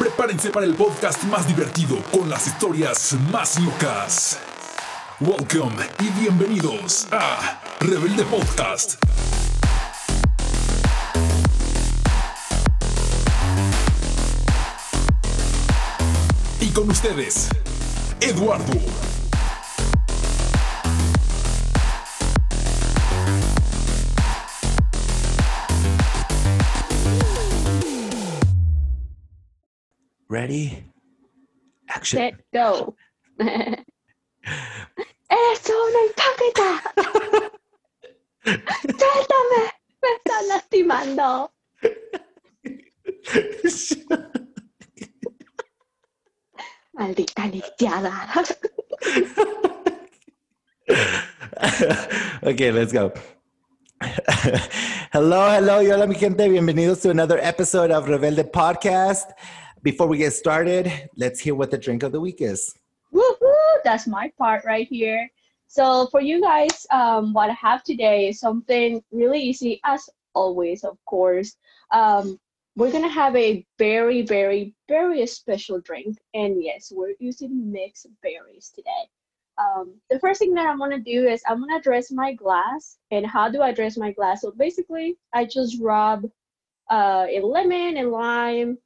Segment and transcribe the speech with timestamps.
[0.00, 4.38] Prepárense para el podcast más divertido con las historias más locas.
[5.20, 8.94] Welcome y bienvenidos a Rebelde Podcast.
[16.62, 17.50] Y con ustedes,
[18.22, 19.09] Eduardo.
[30.40, 30.72] Ready?
[31.90, 32.16] Action.
[32.18, 32.96] Set, go.
[33.44, 33.84] Eh,
[35.52, 36.68] ¡Eso, no hipócrita!
[38.42, 39.62] ¡Suéltame!
[40.00, 41.52] ¡Me están lastimando!
[46.94, 48.12] Maldita lisiada.
[52.42, 53.12] okay, let's go.
[55.12, 56.48] hello, hello, hola mi gente.
[56.48, 59.32] Bienvenidos to another episode of Rebelde Podcast.
[59.82, 62.74] Before we get started, let's hear what the drink of the week is.
[63.14, 63.78] Woohoo!
[63.82, 65.30] That's my part right here.
[65.68, 70.84] So for you guys, um, what I have today is something really easy, as always,
[70.84, 71.56] of course.
[71.92, 72.38] Um,
[72.76, 78.70] we're gonna have a very, very, very special drink, and yes, we're using mixed berries
[78.74, 79.08] today.
[79.56, 82.98] Um, the first thing that I'm gonna do is I'm gonna dress my glass.
[83.12, 84.42] And how do I dress my glass?
[84.42, 86.26] So basically, I just rub
[86.90, 88.76] uh, a lemon and lime,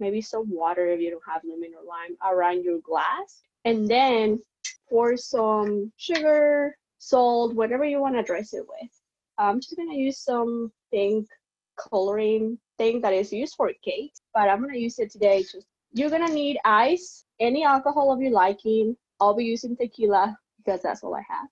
[0.00, 4.40] maybe some water if you don't have lemon or lime around your glass, and then
[4.88, 8.90] pour some sugar, salt, whatever you want to dress it with.
[9.38, 11.28] I'm just gonna use some pink
[11.76, 15.42] coloring thing that is used for cakes, but I'm gonna use it today.
[15.42, 18.96] Just you're gonna need ice, any alcohol of your liking.
[19.20, 21.48] I'll be using tequila because that's all I have.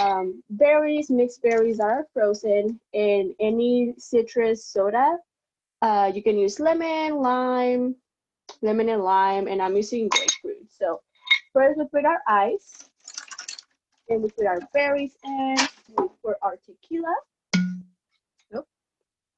[0.00, 5.18] Um, berries, mixed berries are frozen, and any citrus soda.
[5.80, 7.94] Uh, you can use lemon, lime,
[8.62, 10.66] lemon and lime, and I'm using grapefruit.
[10.76, 11.00] So
[11.52, 12.88] first we put our ice,
[14.08, 15.56] and we put our berries in,
[15.96, 17.14] we put our tequila.
[18.50, 18.66] Nope,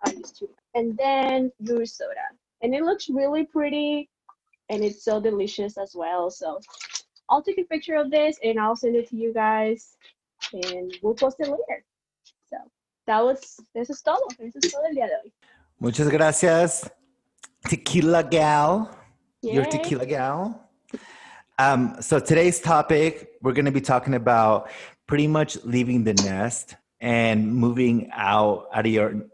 [0.05, 0.57] I used too much.
[0.75, 2.15] And then your soda.
[2.63, 4.09] And it looks really pretty,
[4.69, 6.31] and it's so delicious as well.
[6.31, 6.61] So
[7.29, 9.97] I'll take a picture of this, and I'll send it to you guys,
[10.53, 11.85] and we'll post it later.
[12.49, 12.57] So
[13.07, 14.27] that was, eso es todo.
[14.39, 15.33] Eso es todo el día de hoy.
[15.83, 16.91] Muchas gracias,
[17.67, 18.95] Tequila Gal.
[19.41, 19.71] Your Yay.
[19.71, 20.71] Tequila Gal.
[21.59, 24.69] Um, so today's topic, we're going to be talking about
[25.07, 29.25] pretty much leaving the nest and moving out out of your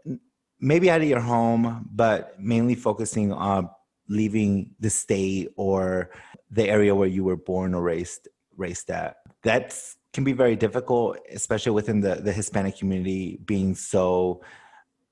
[0.61, 3.69] maybe out of your home, but mainly focusing on
[4.07, 6.11] leaving the state or
[6.49, 9.17] the area where you were born or raised raised at.
[9.43, 9.77] That
[10.13, 14.43] can be very difficult, especially within the, the Hispanic community being so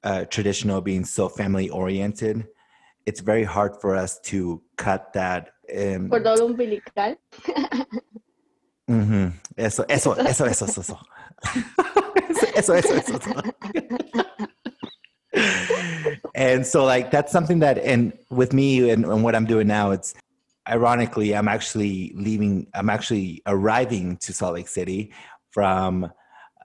[0.06, 2.48] uh, traditional, being so family oriented.
[3.06, 5.50] It's very hard for us to cut that.
[5.76, 7.18] Um, Cordón umbilical.
[8.90, 9.34] Ujú.
[9.58, 11.00] Eso, eso, eso, eso, eso, eso.
[12.56, 13.32] eso, eso, eso, eso.
[16.36, 19.92] and so, like, that's something that, and with me and, and what I'm doing now,
[19.92, 20.14] it's
[20.68, 25.14] ironically, I'm actually leaving, I'm actually arriving to Salt Lake City
[25.52, 26.12] from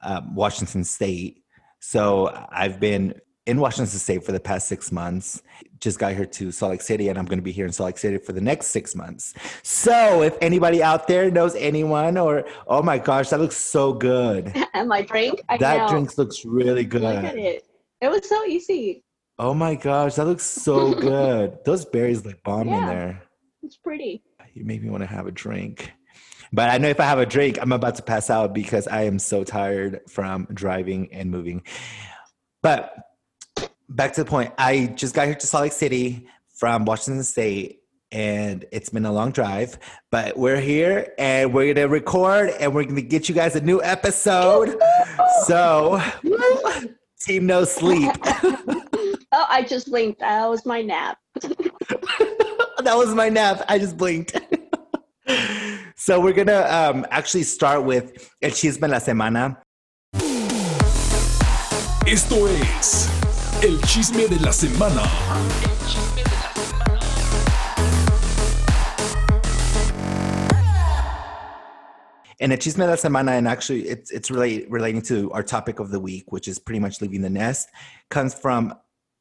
[0.03, 1.45] um, Washington State.
[1.79, 3.15] So I've been
[3.51, 5.43] in Washington State for the past six months.
[5.81, 7.89] Just got here to Salt Lake City, and I'm going to be here in Salt
[7.89, 9.35] Lake City for the next six months.
[9.63, 14.55] So, if anybody out there knows anyone, or oh my gosh, that looks so good.
[14.75, 15.43] and my drink.
[15.49, 15.89] I that know.
[15.89, 17.03] drink looks really good.
[17.03, 17.67] Look at it.
[18.01, 19.03] It was so easy.
[19.39, 21.59] Oh my gosh, that looks so good.
[21.65, 23.23] Those berries look bomb in there.
[23.63, 24.23] It's pretty.
[24.55, 25.93] You make me want to have a drink.
[26.53, 29.03] But I know if I have a drink, I'm about to pass out because I
[29.03, 31.63] am so tired from driving and moving.
[32.63, 32.93] But
[33.91, 37.83] back to the point, I just got here to Salt Lake City from Washington State,
[38.13, 39.79] and it's been a long drive.
[40.11, 43.83] But we're here and we're gonna record and we're gonna get you guys a new
[43.83, 44.81] episode.
[45.47, 46.01] So,
[47.21, 48.11] team no sleep.
[49.33, 50.19] Oh, I just blinked.
[50.19, 51.17] That was my nap.
[51.41, 53.63] that was my nap.
[53.69, 54.37] I just blinked.
[55.97, 59.57] so we're gonna um, actually start with el chisme la semana.
[62.05, 63.20] Esto es
[63.63, 65.03] el chisme de la semana.
[72.41, 75.91] And chisme de la semana, and actually it's it's relate, relating to our topic of
[75.91, 77.69] the week, which is pretty much leaving the nest,
[78.09, 78.75] comes from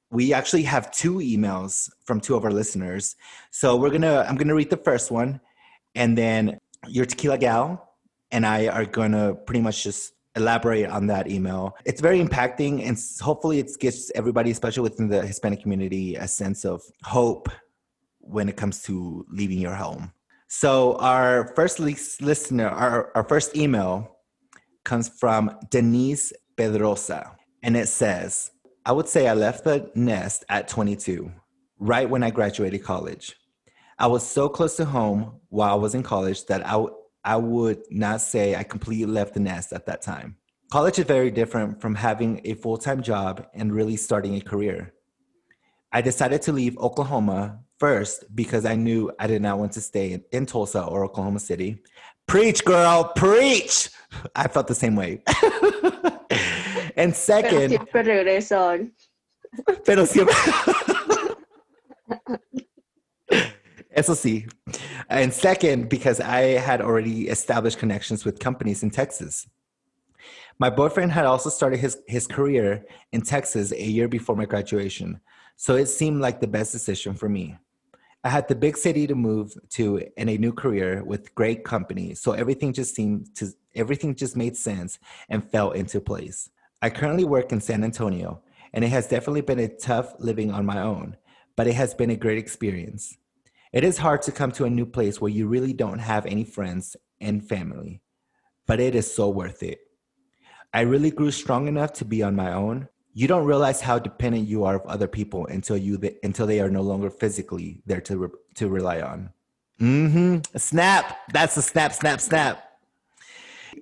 [0.09, 3.17] we actually have two emails from two of our listeners.
[3.51, 5.41] So we're gonna I'm gonna read the first one,
[5.95, 7.93] and then your tequila gal
[8.31, 11.75] and I are gonna pretty much just elaborate on that email.
[11.85, 16.65] It's very impacting, and hopefully it gives everybody, especially within the Hispanic community, a sense
[16.65, 17.49] of hope
[18.19, 20.13] when it comes to leaving your home.
[20.47, 24.17] So our first listener, our, our first email
[24.83, 28.51] comes from Denise Pedrosa, and it says,
[28.85, 31.31] I would say I left the nest at 22,
[31.79, 33.35] right when I graduated college.
[33.99, 36.83] I was so close to home while I was in college that I,
[37.29, 40.37] I would not say I completely left the nest at that time.
[40.71, 44.95] College is very different from having a full time job and really starting a career.
[45.91, 50.19] I decided to leave Oklahoma first because I knew I did not want to stay
[50.31, 51.83] in, Tulsa or Oklahoma City.
[52.25, 53.91] Preach, girl, preach.
[54.35, 55.21] I felt the same way.
[56.95, 58.91] and second, pero siempre
[59.85, 60.33] pero siempre.
[63.95, 64.47] Sí.
[65.09, 69.47] And second, because I had already established connections with companies in Texas.
[70.59, 75.19] My boyfriend had also started his, his career in Texas a year before my graduation,
[75.55, 77.57] so it seemed like the best decision for me.
[78.25, 82.13] I had the big city to move to and a new career with great company,
[82.13, 84.99] so everything just seemed to everything just made sense
[85.29, 86.49] and fell into place.
[86.81, 88.41] I currently work in San Antonio,
[88.73, 91.15] and it has definitely been a tough living on my own,
[91.55, 93.17] but it has been a great experience.
[93.71, 96.43] It is hard to come to a new place where you really don't have any
[96.43, 98.01] friends and family,
[98.65, 99.79] but it is so worth it.
[100.73, 102.87] I really grew strong enough to be on my own.
[103.13, 106.69] You don't realize how dependent you are of other people until you until they are
[106.69, 109.29] no longer physically there to re, to rely on.
[109.79, 110.57] Mm-hmm.
[110.57, 111.17] Snap.
[111.31, 112.63] That's a snap, snap, snap.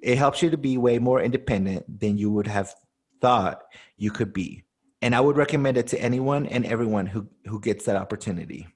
[0.01, 2.73] It helps you to be way more independent than you would have
[3.21, 3.63] thought
[3.95, 4.63] you could be.
[5.01, 8.67] And I would recommend it to anyone and everyone who who gets that opportunity.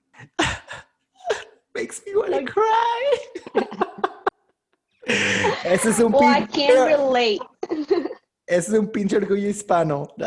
[1.81, 3.17] Makes me want to cry.
[5.65, 7.41] Ese es un well, I can't relate.
[8.47, 10.07] Ese es un pinche orgullo hispano.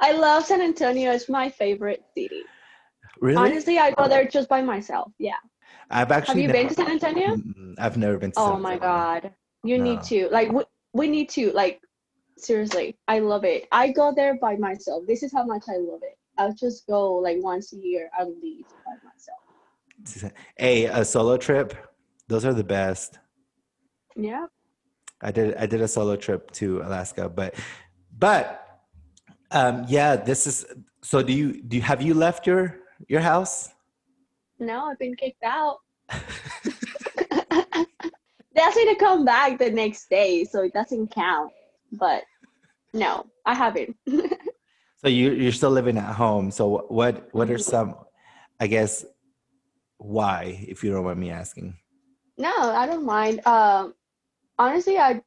[0.00, 1.12] I love San Antonio.
[1.12, 2.44] It's my favorite city.
[3.20, 3.36] Really?
[3.36, 5.12] Honestly, I go there just by myself.
[5.18, 5.34] Yeah.
[5.90, 6.44] I've actually.
[6.44, 7.36] Have you never, been to San Antonio?
[7.78, 8.38] I've never been to.
[8.38, 8.94] Oh San my Antonio.
[8.94, 9.34] god,
[9.64, 9.84] you No.
[9.84, 10.30] need to.
[10.30, 10.62] Like, we,
[10.94, 11.52] we need to.
[11.52, 11.82] Like,
[12.38, 13.68] seriously, I love it.
[13.70, 15.04] I go there by myself.
[15.06, 16.16] This is how much I love it.
[16.38, 19.41] I'll just go like once a year at least by myself.
[20.56, 21.74] Hey, a solo trip.
[22.28, 23.18] Those are the best.
[24.16, 24.46] Yeah.
[25.20, 27.54] I did I did a solo trip to Alaska, but
[28.18, 28.80] but
[29.50, 30.66] um yeah, this is
[31.02, 33.70] so do you do you have you left your your house?
[34.58, 35.78] No, I've been kicked out.
[36.08, 36.20] they
[38.60, 41.52] asked me to come back the next day, so it doesn't count.
[41.92, 42.24] But
[42.92, 43.96] no, I haven't.
[45.02, 46.50] So you you're still living at home.
[46.50, 47.96] So what what are some
[48.60, 49.04] I guess
[50.02, 51.76] why if you don't mind me asking?
[52.38, 53.46] no, I don't mind.
[53.46, 53.94] Um,
[54.58, 55.22] honestly, I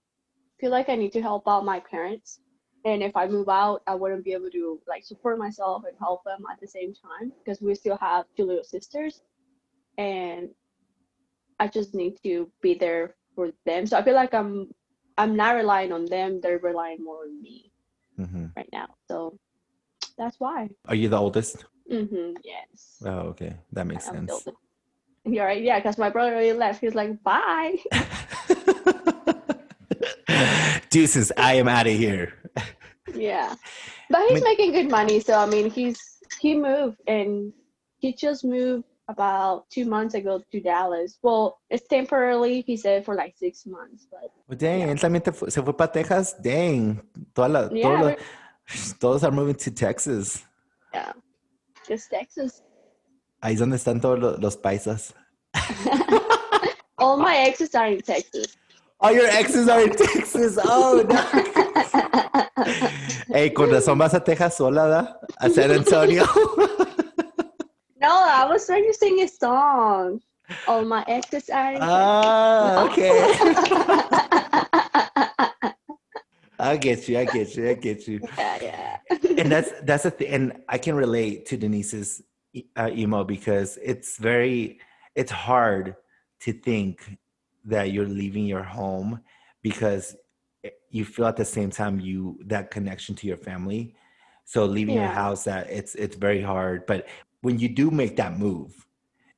[0.59, 2.39] feel like I need to help out my parents,
[2.85, 6.23] and if I move out, I wouldn't be able to like support myself and help
[6.23, 9.21] them at the same time because we still have two little sisters,
[9.97, 10.49] and
[11.59, 13.85] I just need to be there for them.
[13.87, 14.69] So I feel like I'm
[15.17, 17.71] I'm not relying on them; they're relying more on me
[18.17, 18.87] hmm right now.
[19.07, 19.37] So
[20.17, 20.69] that's why.
[20.87, 21.65] Are you the oldest?
[21.91, 22.37] Mm-hmm.
[22.43, 23.01] Yes.
[23.05, 23.55] Oh, okay.
[23.73, 24.47] That makes I'm sense.
[25.25, 25.35] Building.
[25.37, 25.61] You're right.
[25.61, 26.81] Yeah, because my brother already left.
[26.81, 27.77] He's like, bye.
[30.89, 32.33] Deuces, I am out of here.
[33.13, 33.55] Yeah,
[34.09, 35.19] but he's mean- making good money.
[35.19, 35.99] So I mean, he's
[36.39, 37.53] he moved and
[37.99, 41.17] he just moved about two months ago to Dallas.
[41.21, 42.61] Well, it's temporarily.
[42.61, 45.73] He said for like six months, but Well, dang, él también te fu- se fue
[45.73, 46.33] para Texas.
[46.41, 47.01] Dang,
[47.33, 48.17] Toda la, Yeah, toda la- we're-
[48.99, 50.43] todos are moving to Texas.
[50.93, 51.13] yeah,
[51.87, 52.61] just Texas.
[53.45, 55.13] Ahí es donde están todos lo- los paisas.
[56.97, 58.57] All my exes are in Texas.
[58.99, 60.57] All your exes are in Texas.
[60.65, 61.15] Oh, no.
[63.27, 65.19] hey, con razón vas a Texas sola, ¿da?
[65.37, 66.23] A San Antonio.
[68.01, 70.21] no, I was trying to sing a song.
[70.67, 73.31] All my exes are in ah, okay.
[76.57, 77.19] I get you.
[77.19, 77.69] I get you.
[77.69, 78.21] I get you.
[78.39, 78.97] yeah, yeah.
[79.37, 82.23] and that's that's the thing and i can relate to denise's
[82.75, 84.79] uh, emo because it's very
[85.15, 85.95] it's hard
[86.41, 87.17] to think
[87.65, 89.21] that you're leaving your home
[89.61, 90.15] because
[90.89, 93.95] you feel at the same time you that connection to your family.
[94.45, 97.07] So leaving your house that it's it's very hard but
[97.41, 98.85] when you do make that move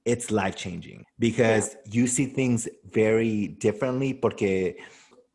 [0.05, 4.75] it's life changing because you see things very differently porque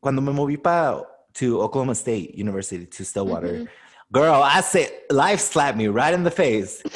[0.00, 1.02] cuando me moví pa,
[1.34, 3.68] to Oklahoma State University to Stillwater Mhm.
[4.12, 6.83] Girl, I said life slapped me right in the face.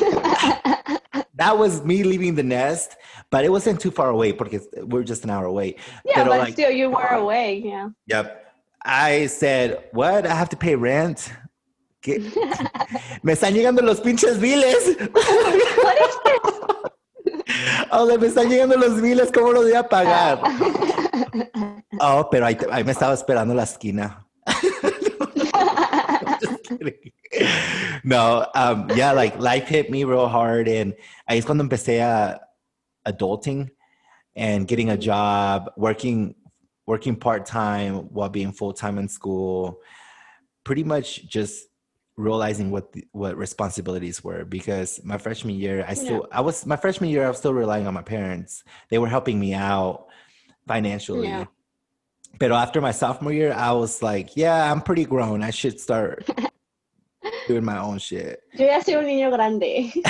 [1.35, 2.95] that was me leaving the nest,
[3.31, 5.77] but it wasn't too far away because we're just an hour away.
[6.05, 7.63] yeah, Pero, but like- still, you were uh, away.
[7.65, 7.89] Yeah.
[8.07, 8.55] Yep.
[8.85, 10.27] I said, What?
[10.27, 11.33] I have to pay rent?
[12.03, 12.21] ¿Qué?
[13.23, 14.97] Me están llegando los pinches biles.
[14.99, 16.53] what is this?
[17.93, 20.41] O oh, sea, me están llegando los biles, ¿cómo los voy a pagar?
[22.01, 24.26] Oh, pero ahí, ahí me estaba esperando la esquina.
[26.87, 26.97] Just
[27.33, 28.01] kidding.
[28.05, 30.95] no, um, yeah, like life hit me real hard, and
[31.29, 32.41] ahí es cuando empecé a
[33.07, 33.71] adulting
[34.35, 36.35] and getting a job, working
[36.87, 39.81] working part time while being full time in school.
[40.65, 41.67] Pretty much just
[42.17, 46.77] realizing what the, what responsibilities were because my freshman year I still I was my
[46.77, 48.65] freshman year I was still relying on my parents.
[48.89, 50.07] They were helping me out
[50.67, 51.29] financially.
[51.29, 51.47] Yeah.
[52.39, 55.43] But after my sophomore year, I was like, yeah, I'm pretty grown.
[55.43, 56.29] I should start
[57.47, 58.41] doing my own shit.
[58.55, 59.93] Yo ya soy un niño grande.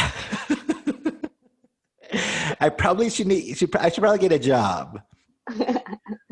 [2.60, 5.00] I probably should need should I should probably get a job.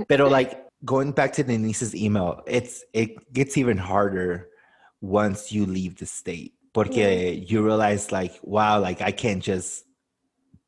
[0.08, 4.49] But like going back to Denise's email, it's it gets even harder
[5.00, 6.54] once you leave the state.
[6.73, 9.84] Porque you realize like, wow, like I can't just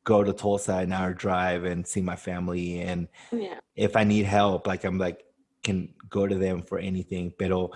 [0.05, 3.59] go to Tulsa an hour drive and see my family and yeah.
[3.75, 5.25] if I need help, like I'm like
[5.63, 7.33] can go to them for anything.
[7.37, 7.71] Pero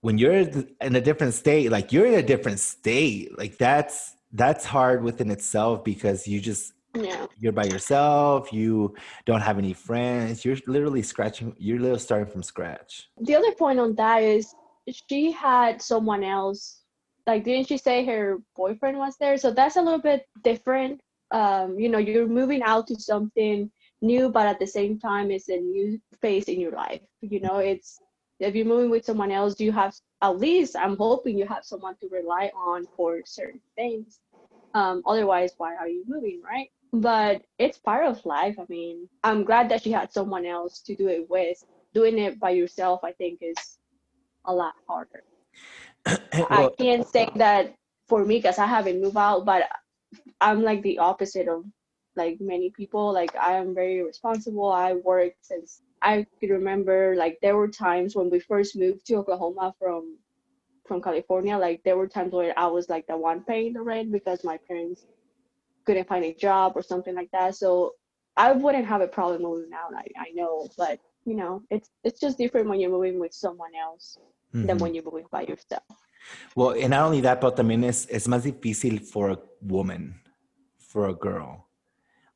[0.00, 4.64] when you're in a different state, like you're in a different state, like that's that's
[4.64, 7.26] hard within itself because you just Yeah.
[7.38, 8.94] you're by yourself, you
[9.26, 13.08] don't have any friends, you're literally scratching, you're literally starting from scratch.
[13.18, 14.54] The other point on that is
[15.08, 16.82] she had someone else.
[17.26, 19.36] Like, didn't she say her boyfriend was there?
[19.36, 21.00] So that's a little bit different.
[21.30, 25.48] Um, you know, you're moving out to something new, but at the same time, it's
[25.50, 27.02] a new phase in your life.
[27.20, 28.00] You know, it's
[28.40, 31.64] if you're moving with someone else, do you have at least I'm hoping you have
[31.64, 34.20] someone to rely on for certain things.
[34.74, 36.68] Um, otherwise, why are you moving, right?
[36.92, 38.56] But it's part of life.
[38.58, 41.62] I mean, I'm glad that she had someone else to do it with.
[41.94, 43.78] Doing it by yourself, I think, is
[44.44, 45.22] a lot harder.
[46.06, 47.74] I can't say that
[48.08, 49.68] for me because I haven't moved out, but
[50.40, 51.64] I'm like the opposite of
[52.16, 53.12] like many people.
[53.12, 54.70] Like I am very responsible.
[54.70, 57.14] I work since I could remember.
[57.16, 60.18] Like there were times when we first moved to Oklahoma from
[60.86, 61.56] from California.
[61.56, 64.58] Like there were times where I was like the one paying the rent because my
[64.68, 65.06] parents
[65.84, 67.54] couldn't find a job or something like that.
[67.56, 67.94] So
[68.36, 69.94] I wouldn't have a problem moving out.
[69.94, 73.72] I, I know, but you know, it's it's just different when you're moving with someone
[73.74, 74.18] else
[74.52, 74.80] than mhm.
[74.80, 75.82] when you're moving by yourself.
[76.54, 80.20] Well, and not only that, but también es, es más difícil for a woman,
[80.78, 81.66] for a girl.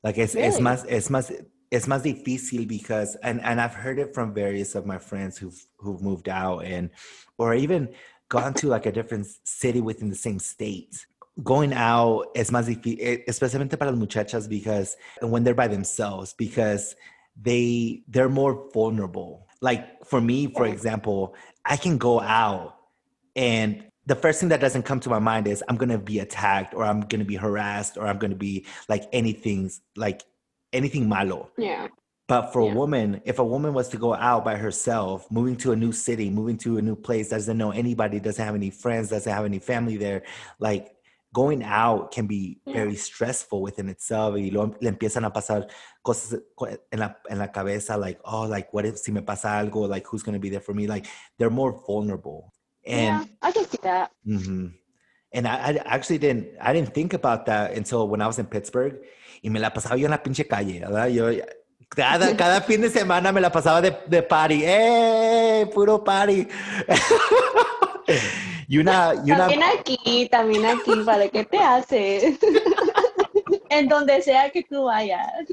[0.02, 0.62] Like es, es Really?
[0.62, 1.32] más, es más,
[1.72, 5.58] it's más difícil because, and, and I've heard it from various of my friends who've,
[5.78, 6.90] who've moved out and,
[7.38, 7.88] or even
[8.28, 11.06] gone to like a different city within the same state.
[11.42, 16.94] Going out es más difícil, especialmente para las muchachas because when they're by themselves, because
[17.40, 19.48] they, they're more vulnerable.
[19.62, 22.76] Like for me, for example, I can go out
[23.34, 26.74] and the first thing that doesn't come to my mind is I'm gonna be attacked
[26.74, 30.22] or I'm gonna be harassed or I'm gonna be like anything's like
[30.72, 31.50] anything malo.
[31.58, 31.88] Yeah.
[32.28, 32.72] But for Yeah.
[32.72, 35.92] a woman, if a woman was to go out by herself, moving to a new
[35.92, 39.44] city, moving to a new place, doesn't know anybody, doesn't have any friends, doesn't have
[39.44, 40.22] any family there,
[40.58, 40.94] like
[41.34, 42.74] going out can be Yeah.
[42.74, 44.34] very stressful within itself.
[44.34, 45.68] Y luego le empiezan a pasar
[46.02, 46.40] cosas
[46.92, 49.88] en la, en la cabeza, like, oh, like, what if si me pasa algo?
[49.88, 50.86] Like, who's going to be there for me?
[50.86, 51.06] Like,
[51.38, 52.52] they're more vulnerable.
[52.84, 54.10] yeah, I can see that.
[54.24, 54.68] hmm
[55.34, 58.46] And I, I actually didn't, I didn't think about that until when I was in
[58.46, 59.00] Pittsburgh
[59.42, 61.08] y me la pasaba yo en la pinche calle, ¿verdad?
[61.08, 61.30] Yo,
[61.88, 65.70] cada, cada fin de semana me la pasaba de, de party, ¡eh!
[65.74, 66.46] Puro party.
[68.68, 72.38] y una, y una, También aquí, también aquí, ¿para qué te haces?
[73.72, 75.46] en donde sea que tú vayas.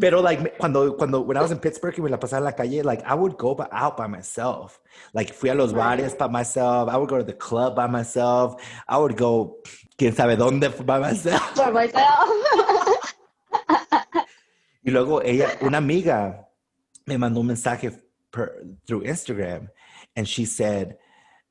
[0.00, 2.52] pero like cuando, cuando, when I was in Pittsburgh y me la pasaba en la
[2.52, 4.80] calle, like I would go out by myself.
[5.14, 6.88] Like fui a los bares by myself.
[6.88, 8.60] I would go to the club by myself.
[8.88, 9.58] I would go,
[9.96, 11.42] quién sabe dónde by myself.
[11.54, 12.28] For myself.
[14.82, 16.48] Y luego ella, una amiga,
[17.06, 17.92] me mandó un mensaje
[18.30, 19.68] per, through Instagram,
[20.16, 20.96] and she said,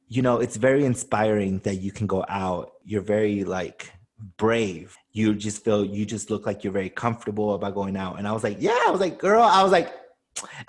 [0.07, 2.71] "You know, it's very inspiring that you can go out.
[2.83, 3.91] You're very like
[4.37, 4.95] brave.
[5.11, 8.31] You just feel you just look like you're very comfortable about going out." And I
[8.31, 9.93] was like, "Yeah." I was like, "Girl," I was like.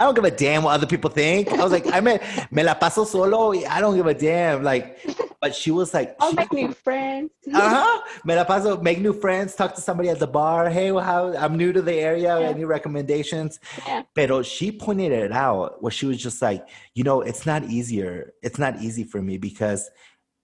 [0.01, 1.53] I don't give a damn what other people think.
[1.53, 2.19] I was like, I me,
[2.51, 3.53] me la paso solo.
[3.69, 4.63] I don't give a damn.
[4.63, 4.99] Like,
[5.43, 7.31] but she was like, I'll make new friends.
[7.53, 8.01] uh-huh.
[8.25, 10.71] Me la paso, make new friends, talk to somebody at the bar.
[10.71, 12.41] Hey, well, how I'm new to the area.
[12.41, 12.49] Yeah.
[12.49, 13.61] Any recommendations?
[13.87, 14.03] Yeah.
[14.15, 18.33] Pero she pointed it out where she was just like, you know, it's not easier.
[18.43, 19.91] It's not easy for me because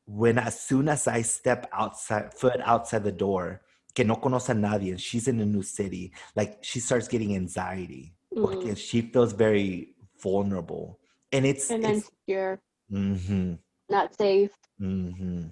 [0.07, 3.63] when as soon as I step outside, foot outside the door,
[3.95, 7.35] que no conoce a nadie, and she's in a new city, like she starts getting
[7.35, 8.15] anxiety.
[8.35, 8.77] Mm.
[8.77, 10.99] She feels very vulnerable.
[11.33, 12.61] And it's, And it's then you're
[12.93, 13.59] mhm.
[13.89, 14.51] not safe.
[14.79, 15.45] hmm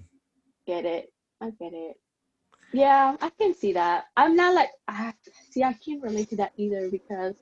[0.67, 1.11] Get it?
[1.41, 1.97] I get it.
[2.73, 4.05] Yeah, I can see that.
[4.17, 5.13] I'm not like I
[5.51, 5.63] see.
[5.63, 7.35] I can't relate to that either because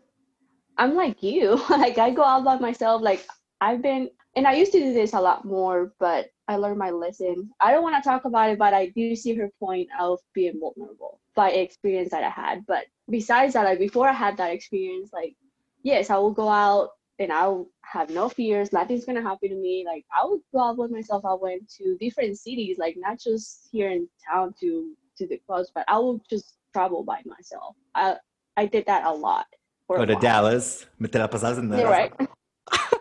[0.78, 1.62] I'm like you.
[1.70, 3.02] like I go out by myself.
[3.02, 3.26] Like
[3.62, 6.92] I've been, and I used to do this a lot more, but I learned my
[6.92, 7.50] lesson.
[7.60, 10.60] I don't want to talk about it, but I do see her point of being
[10.60, 12.66] vulnerable by experience that I had.
[12.66, 15.36] But besides that, like before I had that experience, like
[15.84, 18.72] yes, I will go out and I'll have no fears.
[18.74, 19.84] Nothing's gonna happen to me.
[19.86, 21.24] Like I would go out with myself.
[21.26, 25.72] I went to different cities, like not just here in town to to the clubs,
[25.76, 27.76] but I would just travel by myself.
[27.96, 28.16] I
[28.58, 29.46] I did that a lot.
[29.90, 30.16] Go to.
[30.16, 30.86] Dallas.
[31.00, 31.90] Me te la pasas en Yeah, Dallas.
[31.92, 32.30] right.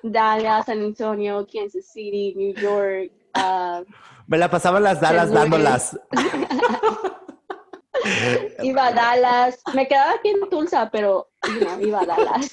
[0.02, 3.10] Dallas, San Antonio, Kansas City, New York.
[3.34, 3.84] Uh,
[4.26, 5.98] Me la pasaba las Dallas dándolas.
[8.62, 9.60] iba a Dallas.
[9.74, 12.50] Me quedaba aquí en Tulsa, pero you know, iba a Dallas.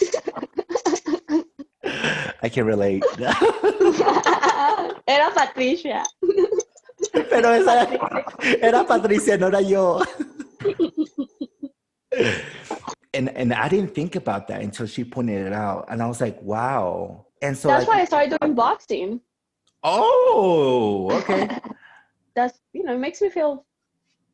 [2.41, 3.03] I can relate.
[5.07, 6.03] Era Patricia.
[7.11, 7.87] Pero esa
[8.61, 10.01] era Patricia, no era yo.
[13.13, 16.21] and and I didn't think about that until she pointed it out, and I was
[16.21, 17.26] like, wow.
[17.41, 19.21] And so, That's like, why I started doing boxing.
[19.83, 21.59] oh, okay,
[22.35, 23.65] That's you know, it makes me feel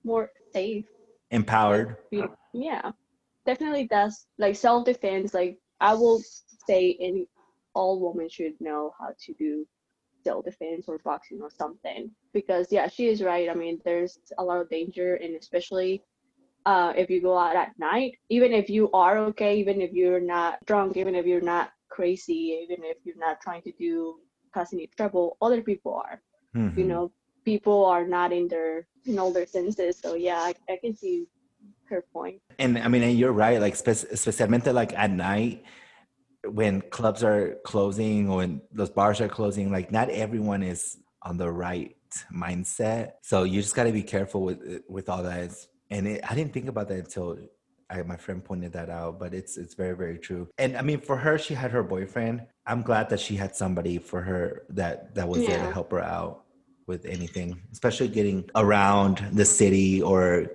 [0.04, 0.86] more safe.
[1.32, 1.98] empowered.
[2.54, 2.92] Yeah,
[3.46, 4.26] definitely does.
[4.38, 5.34] Like self defense.
[5.34, 6.22] Like I will
[6.68, 7.28] say, any
[7.74, 9.66] all women should know how to do
[10.24, 12.12] self defense or boxing or something.
[12.34, 13.50] Because yeah, she is right.
[13.50, 16.04] I mean, there's a lot of danger, and especially
[16.66, 18.18] uh, if you go out at night.
[18.30, 22.42] Even if you are okay, even if you're not drunk, even if you're not crazy,
[22.64, 23.92] even if you're not trying to do
[24.54, 26.18] cause any trouble, other people are
[26.78, 26.88] you Mhm.
[26.92, 27.12] know
[27.46, 31.28] people are not in their in all their senses so yeah I, I can see
[31.90, 32.42] her point.
[32.60, 33.60] And I mean, and you're right.
[33.60, 35.64] Like, spe- especially like at night
[36.46, 41.38] when clubs are closing or when those bars are closing, like not everyone is on
[41.38, 41.96] the right
[42.34, 43.12] mindset.
[43.22, 45.52] So you just got to be careful with with all that.
[45.90, 47.38] And it, I didn't think about that until
[47.90, 49.20] I, my friend pointed that out.
[49.20, 50.48] But it's it's very very true.
[50.58, 52.46] And I mean, for her, she had her boyfriend.
[52.66, 56.02] I'm glad that she had somebody for her that that was there to help her
[56.04, 56.44] out
[56.88, 60.48] with anything, especially getting around the city or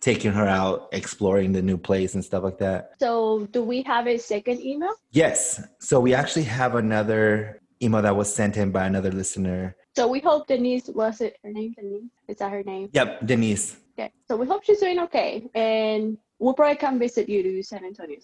[0.00, 2.92] taking her out exploring the new place and stuff like that.
[2.98, 5.62] so do we have a second email Yes.
[5.78, 9.76] So we actually have another email that was sent in by another listener.
[9.94, 13.76] so we hope denise was it her name denise is that her name Yep, Denise.
[13.98, 17.84] okay so we hope she's doing okay and we'll probably come visit you to san
[17.84, 18.18] antonio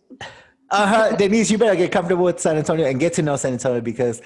[0.71, 1.15] Uh-huh.
[1.15, 4.21] Denise, you better get comfortable with San Antonio and get to know San Antonio because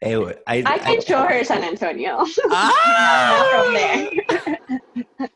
[0.00, 3.44] eh, I, i can show her san antonio Ah!
[3.52, 5.28] from there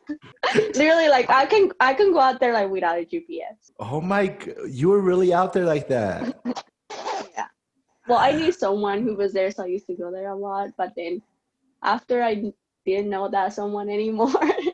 [0.73, 4.35] literally like i can i can go out there like without a gps Oh my,
[4.67, 6.33] you were really out there like that.
[7.35, 7.45] Yeah.
[8.07, 10.69] Well, I knew someone who was there, so I used to go there a lot.
[10.77, 11.21] But then
[11.83, 12.51] after I
[12.85, 14.33] didn't know that someone anymore,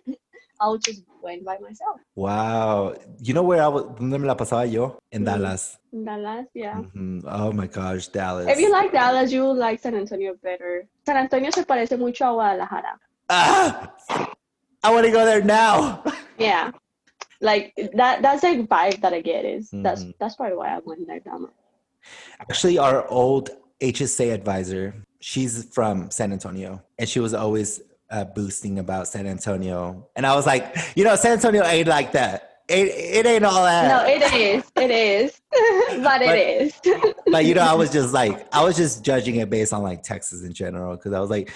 [0.64, 2.00] I just went by myself.
[2.16, 2.96] Wow.
[3.20, 4.98] You know where I was, donde me la pasaba yo?
[5.12, 5.26] En Mm.
[5.26, 5.78] Dallas.
[5.92, 6.76] In Dallas, yeah.
[6.80, 7.24] Mhm.
[7.28, 8.48] Oh my gosh, Dallas.
[8.48, 10.88] If you like Dallas, you will like San Antonio better.
[11.06, 13.00] San Antonio se parece mucho a Guadalajara.
[13.30, 13.94] ah,
[14.84, 16.04] I want to go there now.
[16.40, 16.72] Yeah.
[17.42, 20.14] Like that that's the vibe that I get is that's Mhm.
[20.20, 21.52] that's probably why I went there that much.
[22.40, 23.50] Actually, our old
[23.82, 27.82] HSA advisor, she's from San Antonio, and she was always
[28.14, 30.08] uh, boosting about San Antonio.
[30.16, 32.50] And I was like, you know, San Antonio ain't like that.
[32.70, 33.88] It, it ain't all that.
[33.90, 34.72] No, it is.
[34.78, 35.42] It is.
[35.52, 36.82] but But- it is.
[37.32, 40.04] but you know, I was just like, I was just judging it based on like
[40.04, 41.52] Texas in general, because I was like,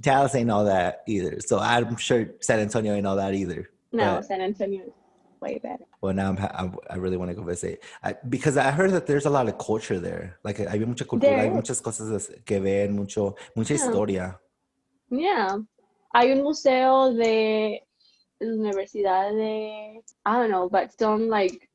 [0.00, 1.40] Dallas ain't all that either.
[1.40, 3.70] So I'm sure San Antonio ain't all that either.
[3.92, 4.92] no, But- San Antonio is
[5.40, 5.84] way better.
[6.02, 9.06] Well, now I'm, I, I really want to go visit I, because I heard that
[9.06, 10.38] there's a lot of culture there.
[10.44, 13.80] Like hay mucha cultura, hay muchas cosas que ver, mucho, mucha Yeah.
[13.80, 14.38] historia.
[15.10, 15.56] Yeah.
[16.14, 17.82] Hay un museo de
[18.40, 21.68] la Universidad de, I don't know, but some like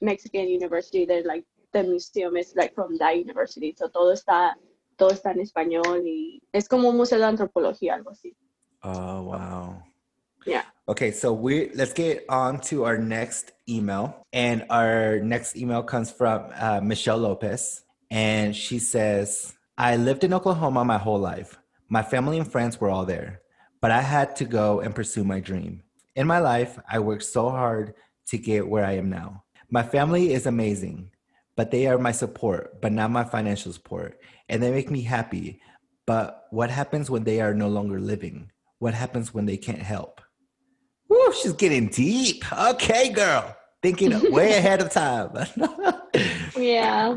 [0.00, 3.74] Mexican university, they're like, the museum is like from that university.
[3.76, 4.54] So todo está,
[4.98, 8.34] todo está en español y es como un museo de antropología, algo así.
[8.82, 9.82] Oh wow.
[10.46, 10.64] Yeah.
[10.88, 16.10] Okay, so we let's get on to our next email, and our next email comes
[16.10, 21.56] from uh, Michelle Lopez, and she says, "I lived in Oklahoma my whole life.
[21.88, 23.42] My family and friends were all there,
[23.82, 25.82] but I had to go and pursue my dream.
[26.14, 27.94] In my life, I worked so hard
[28.28, 29.44] to get where I am now.
[29.70, 31.10] My family is amazing,
[31.56, 35.60] but they are my support, but not my financial support, and they make me happy.
[36.06, 38.52] But what happens when they are no longer living?
[38.78, 40.20] What happens when they can't help?
[41.08, 42.44] Woo, she's getting deep.
[42.52, 43.56] Okay, girl.
[43.82, 45.32] Thinking way ahead of time.
[46.56, 47.16] Yeah.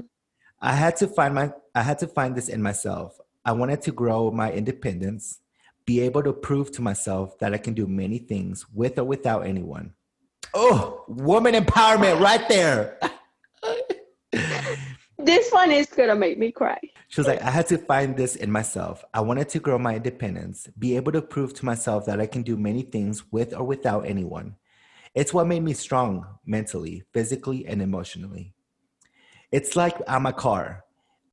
[0.61, 3.19] I had to find my I had to find this in myself.
[3.43, 5.39] I wanted to grow my independence,
[5.85, 9.45] be able to prove to myself that I can do many things with or without
[9.45, 9.93] anyone.
[10.53, 12.99] Oh, woman empowerment right there.
[15.19, 16.79] this one is gonna make me cry.
[17.07, 19.03] She was like, I had to find this in myself.
[19.13, 22.41] I wanted to grow my independence, be able to prove to myself that I can
[22.41, 24.55] do many things with or without anyone.
[25.13, 28.53] It's what made me strong mentally, physically, and emotionally.
[29.51, 30.83] It's like I'm a car.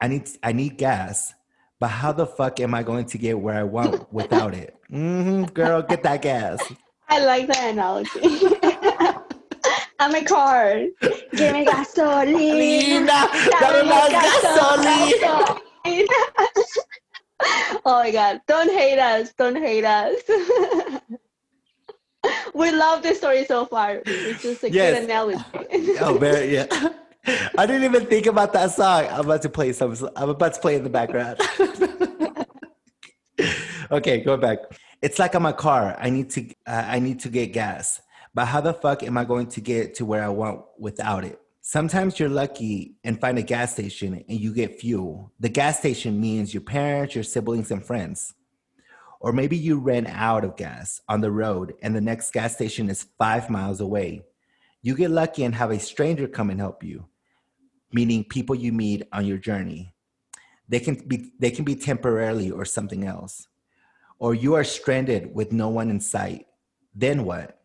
[0.01, 1.35] I need I need gas,
[1.83, 4.77] but how the fuck am I going to get where I want without it?
[4.93, 6.63] Mm-hmm, girl, get that gas.
[7.09, 8.21] I like that analogy.
[9.99, 10.85] I'm a car.
[11.01, 13.27] Give me gasolina.
[13.59, 15.59] Dame más gasolina.
[17.85, 18.41] oh my god.
[18.47, 19.33] Don't hate us.
[19.37, 20.23] Don't hate us.
[22.55, 24.03] we love the story so far.
[24.07, 24.95] It's just a Yes.
[24.95, 25.99] good analogy.
[26.01, 26.93] Oh, very yeah.
[27.59, 29.07] I didn't even think about that song.
[29.07, 29.97] I'm about to play some.
[30.17, 31.41] I'm about to play in the background.
[33.91, 34.59] okay, go back.
[35.01, 35.97] It's like I'm a car.
[35.99, 36.49] I need to.
[36.67, 38.01] Uh, I need to get gas.
[38.35, 41.39] But how the fuck am I going to get to where I want without it?
[41.61, 45.33] Sometimes you're lucky and find a gas station and you get fuel.
[45.39, 48.35] The gas station means your parents, your siblings, and friends.
[49.21, 52.91] Or maybe you ran out of gas on the road and the next gas station
[52.91, 54.23] is five miles away.
[54.83, 57.07] You get lucky and have a stranger come and help you,
[57.93, 59.95] meaning people you meet on your journey.
[60.69, 63.47] They can be they can be temporarily or something else.
[64.19, 66.47] Or you are stranded with no one in sight.
[66.95, 67.59] Then what?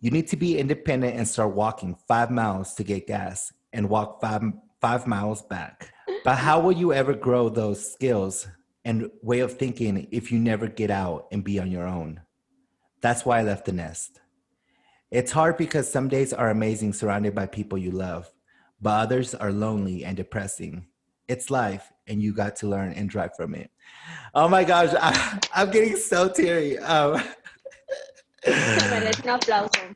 [0.00, 4.20] You need to be independent and start walking five miles to get gas and walk
[4.20, 4.42] five,
[4.80, 5.92] five miles back.
[6.24, 8.46] But how will you ever grow those skills
[8.84, 12.20] and way of thinking if you never get out and be on your own?
[13.00, 14.20] That's why I left the nest.
[15.10, 18.30] It's hard because some days are amazing surrounded by people you love,
[18.82, 20.84] but others are lonely and depressing.
[21.28, 23.70] It's life, and you got to learn and drive from it.
[24.34, 26.78] Oh my gosh, I, I'm getting so teary.
[26.78, 27.22] Um,
[28.44, 29.94] Merece un aplauso.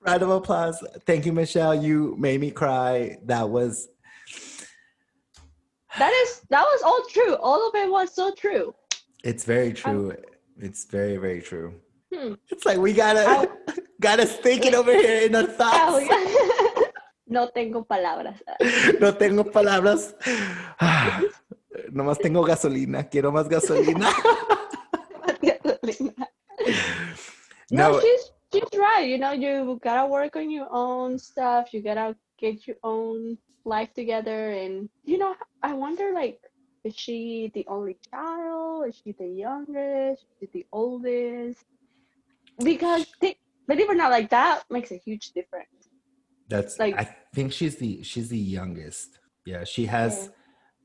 [0.00, 0.82] round of applause.
[1.04, 1.74] Thank you, Michelle.
[1.74, 3.18] You made me cry.
[3.26, 3.88] That was
[5.98, 7.34] That is that was all true.
[7.36, 8.74] All of it was so true.
[9.22, 10.16] It's very true.
[10.58, 11.74] It's very, very true.
[12.12, 12.34] Hmm.
[12.48, 13.50] It's like we gotta
[14.00, 16.06] gotta us thinking over here in our thoughts.
[17.30, 18.42] No tengo palabras.
[19.00, 20.16] No tengo palabras.
[21.92, 23.08] Nomás tengo gasolina.
[23.08, 24.10] Quiero más gasolina.
[27.70, 29.06] no, No, she's she's right.
[29.08, 31.72] You know, you gotta work on your own stuff.
[31.72, 34.50] You gotta get your own life together.
[34.50, 36.40] And you know, I wonder, like,
[36.82, 38.88] is she the only child?
[38.88, 40.24] Is she the youngest?
[40.24, 41.64] Is she the oldest?
[42.58, 43.38] Because they,
[43.68, 45.79] believe it or not, like that makes a huge difference.
[46.50, 49.18] That's like- I think she's the she's the youngest.
[49.46, 50.30] Yeah, she has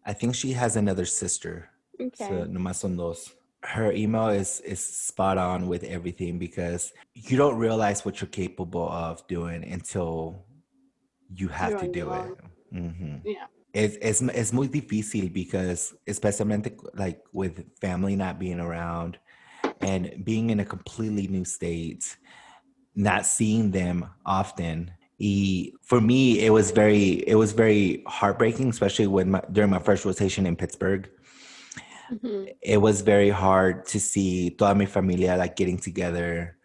[0.05, 1.69] I think she has another sister.
[1.99, 2.27] Okay.
[2.27, 3.33] So nomás son dos.
[3.63, 8.87] Her email is is spot on with everything because you don't realize what you're capable
[8.89, 10.45] of doing until
[11.33, 12.37] you have You're to do it.
[12.71, 13.21] Mhm.
[13.25, 13.47] Yeah.
[13.73, 19.17] Es, es, es muy difícil because especialmente like with family not being around
[19.81, 22.15] and being in a completely new state,
[22.95, 24.91] not seeing them often.
[25.19, 29.79] Y for me, it was very it was very heartbreaking, especially when my, during my
[29.79, 31.09] first rotation in Pittsburgh
[32.11, 32.53] Mhm.
[32.61, 36.55] it was very hard to see toda mi familia like getting together,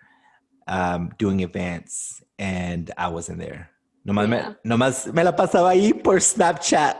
[0.68, 3.70] um, doing events, and I wasn't there.
[4.06, 4.48] Nomás, Yeah.
[4.50, 6.96] me, nomás me la pasaba ahí por Snapchat.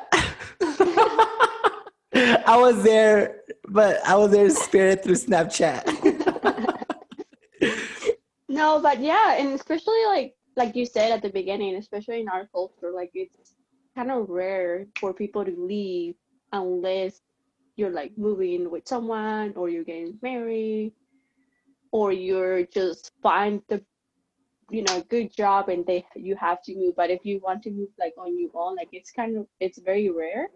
[2.14, 5.84] I was there, but I was there in spirit through Snapchat.
[8.48, 12.46] No, but yeah, and especially like like you said at the beginning, especially in our
[12.52, 13.54] culture, like it's
[13.96, 16.14] kind of rare for people to leave
[16.52, 17.20] unless
[17.76, 20.92] you're like moving with someone or you're getting married
[21.92, 23.82] or you're just find the
[24.70, 26.94] you know good job and they you have to move.
[26.96, 29.78] But if you want to move like on your own, like it's kind of it's
[29.78, 30.48] very rare.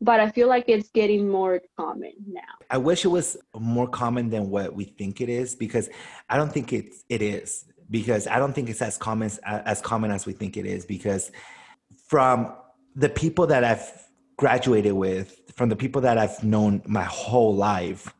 [0.00, 2.42] But I feel like it's getting more common now.
[2.68, 5.88] I wish it was more common than what we think it is because
[6.28, 9.80] I don't think it's it is because I don't think it's as common as, as
[9.80, 11.30] common as we think it is because
[12.06, 12.52] from
[12.96, 13.90] the people that I've
[14.36, 18.12] graduated with, from the people that I've known my whole life,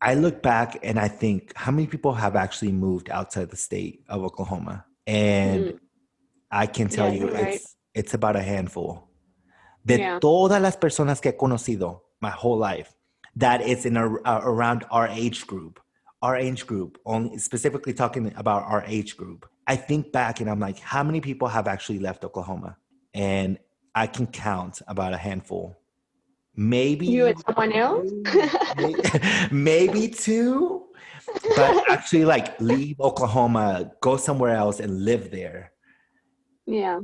[0.00, 4.02] I look back and I think how many people have actually moved outside the state
[4.08, 5.78] of Oklahoma, and Mm.
[6.50, 7.54] I can tell Yeah, you right.
[7.54, 9.08] it's it's about a handful.
[9.84, 10.18] De Yeah.
[10.18, 12.92] todas las personas que he conocido my whole life,
[13.36, 15.80] that it's in a, uh, around our age group,
[16.22, 19.48] our age group, only specifically talking about our age group.
[19.66, 22.76] I think back and I'm like, how many people have actually left Oklahoma?
[23.14, 23.58] And
[23.94, 25.76] I can count about a handful.
[26.54, 28.10] maybe You and someone else?
[29.50, 30.82] maybe two
[31.56, 35.72] but actually like leave oklahoma go somewhere else and live there
[36.66, 37.00] yeah.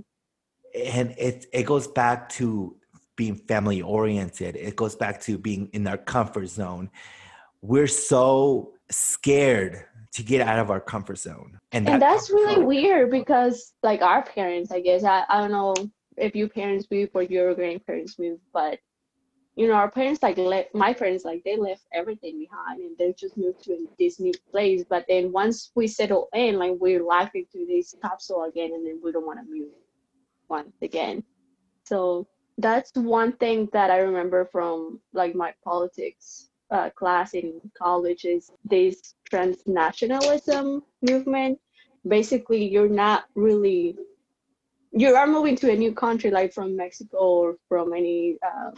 [0.75, 2.77] and it it goes back to
[3.17, 6.91] being family oriented it goes back to being in our comfort zone
[7.61, 13.11] we're so scared to get out of our comfort zone and, And that's really weird
[13.11, 15.75] because like our parents, I guess, I, I don't know
[16.17, 18.79] if your parents move or your grandparents move, but
[19.55, 23.13] you know, our parents like let my parents like they left everything behind and they
[23.13, 24.85] just moved to this new place.
[24.89, 29.01] But then once we settle in, like we're laughing to this capsule again and then
[29.03, 29.73] we don't want to move
[30.49, 31.25] once again.
[31.85, 38.25] So that's one thing that I remember from like my politics uh, class in college
[38.25, 41.59] is this transnationalism movement.
[42.07, 43.97] Basically, you're not really
[44.93, 48.71] you are moving to a new country like from Mexico or from any uh,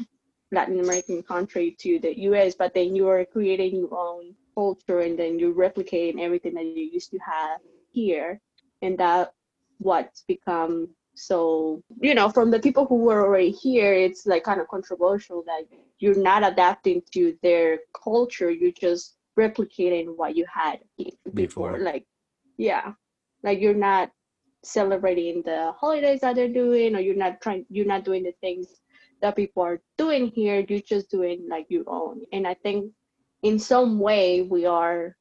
[0.52, 5.18] Latin American country to the US, but then you are creating your own culture and
[5.18, 7.60] then you're replicating everything that you used to have
[7.92, 8.40] here.
[8.82, 9.32] And that
[9.78, 10.88] what's become
[11.20, 15.44] so, you know, from the people who were already here, it's like kind of controversial
[15.44, 15.64] that
[15.98, 21.78] you're not adapting to their culture, you're just replicating what you had here Before.
[21.78, 22.06] Like,
[22.56, 22.92] yeah,
[23.42, 24.10] like you're not
[24.64, 28.66] celebrating the holidays that they're doing, or you're not trying, you're not doing the things
[29.20, 30.64] that people are doing here.
[30.66, 32.22] You're just doing like your own.
[32.32, 32.92] And I think
[33.42, 35.16] in some way we are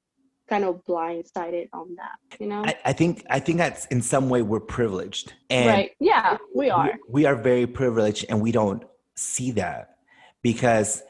[0.50, 2.64] kind of blindsided on that, you know?
[2.66, 5.92] I, I think i think that's in some way we're privileged and right?
[6.00, 6.86] Yeah, we are.
[7.08, 8.84] we, we are very privileged and we don't
[9.16, 9.98] see that
[10.42, 11.04] because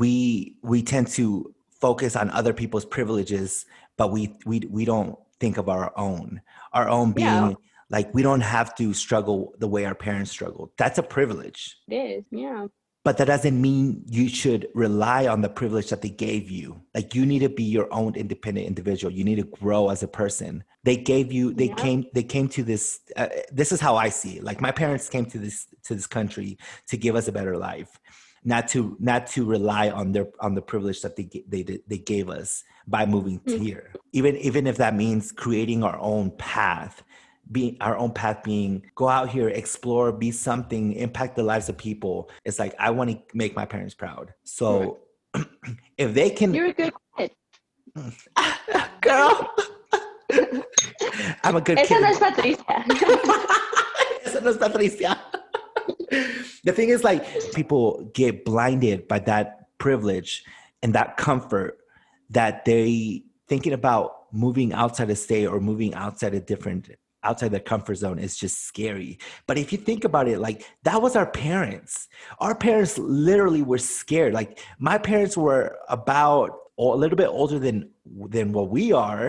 [0.00, 1.54] we we tend to
[1.86, 6.40] focus on other people's privileges but we we we don't think of our own
[6.72, 7.52] our own being Yeah.
[7.90, 11.96] like we don't have to struggle the way our parents struggled that's a privilege It
[11.96, 12.24] is.
[12.30, 12.66] Yeah.
[13.06, 16.82] But that doesn't mean you should rely on the privilege that they gave you.
[16.92, 19.12] Like you need to be your own independent individual.
[19.12, 20.64] You need to grow as a person.
[20.82, 21.74] They gave you they Yeah.
[21.84, 24.42] came they came to this uh, this is how i see it.
[24.42, 27.92] Like my parents came to this to this country to give us a better life
[28.52, 31.98] not to not to rely on their on the privilege that they they they they
[31.98, 33.58] gave us by moving Mhm.
[33.64, 33.86] here.
[34.18, 37.04] Even even if that means creating our own path
[37.52, 41.76] being our own path being go out here explore be something impact the lives of
[41.78, 44.98] people it's like i want to make my parents proud so
[45.98, 47.30] if they can You're a good kid.
[49.00, 49.50] girl
[51.44, 52.84] i'm a good Esa kid no es Patricia.
[54.26, 55.20] Esa no es Patricia.
[56.64, 60.44] the thing is like people get blinded by that privilege
[60.82, 61.78] and that comfort
[62.30, 66.90] that they thinking about moving outside the state or moving outside a different
[67.28, 70.58] outside their comfort zone is just scary but if you think about it like
[70.88, 72.08] that was our parents
[72.38, 77.78] our parents literally were scared like my parents were about a little bit older than
[78.36, 79.26] than what we are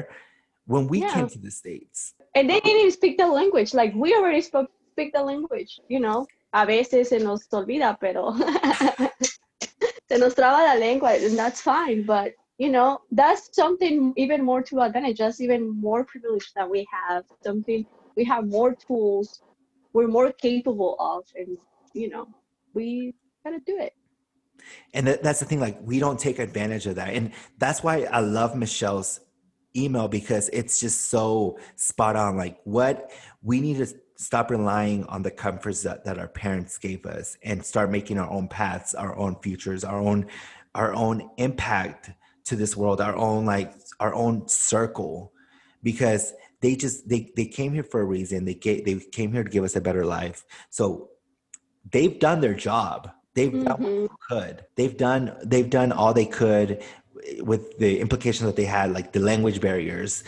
[0.73, 1.13] when we Yeah.
[1.13, 1.99] came to the states
[2.35, 3.71] And they didn't even speak the language.
[3.81, 6.19] Like we already spoke speak the language, you know.
[6.53, 8.21] A veces se nos olvida, pero
[10.09, 12.03] se nos traba la lengua, and that's fine.
[12.05, 15.19] But you know, that's something even more to advantage.
[15.19, 17.23] That's even more privilege that we have.
[17.43, 19.41] Something we have more tools.
[19.93, 21.57] We're more capable of, and
[21.93, 22.27] you know,
[22.73, 23.93] we gotta do it.
[24.93, 28.19] and that's the thing like we don't take advantage of that and that's why i
[28.19, 29.21] love michelle's
[29.75, 33.11] email because it's just so spot on like what
[33.43, 37.63] we need to stop relying on the comforts that, that our parents gave us and
[37.63, 40.25] start making our own paths our own futures our own
[40.73, 42.11] our own impact
[42.47, 45.31] to this world our own like our own circle
[45.83, 48.45] because they just they they came here for a reason.
[48.45, 50.43] They gave, they came here to give us a better life.
[50.69, 51.09] So
[51.91, 53.11] they've done their job.
[53.35, 54.01] They've done what Mhm.
[54.09, 54.65] they could.
[54.75, 56.81] They've done they've done all they could
[57.41, 60.23] with the implications that they had like the language barriers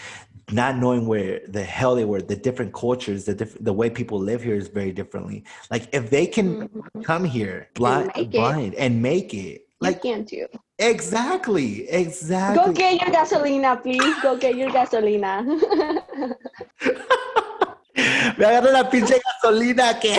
[0.51, 2.21] not knowing where the hell they were.
[2.21, 5.43] The different cultures the diff- the way people live here is very differently.
[5.71, 7.03] Like if they can Mhm.
[7.03, 10.47] come here blind, blind and make it You like can't do.
[10.77, 12.65] exactly Exactly.
[12.65, 14.15] Go get your gasolina, please.
[14.21, 15.43] Go get your gasolina.
[18.37, 20.17] Me agarra la pinche gasolina que.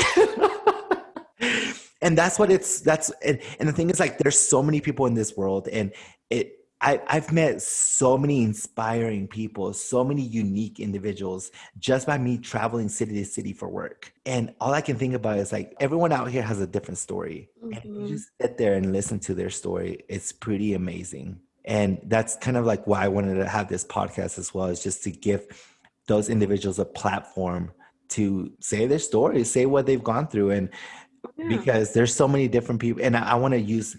[2.02, 5.06] and that's what it's that's and, and the thing is like there's so many people
[5.06, 5.92] in this world and
[6.30, 12.38] it I, I've met so many inspiring people, so many unique individuals just by me
[12.38, 14.12] traveling city to city for work.
[14.24, 17.50] And all I can think about is like everyone out here has a different story.
[17.62, 18.06] And you mm-hmm.
[18.06, 21.40] just sit there and listen to their story, it's pretty amazing.
[21.66, 24.82] And that's kind of like why I wanted to have this podcast as well, is
[24.82, 25.46] just to give
[26.06, 27.72] those individuals a platform
[28.08, 30.50] to say their stories, say what they've gone through.
[30.50, 30.70] And
[31.36, 31.48] Yeah.
[31.48, 33.94] because there's so many different people and i, I want to use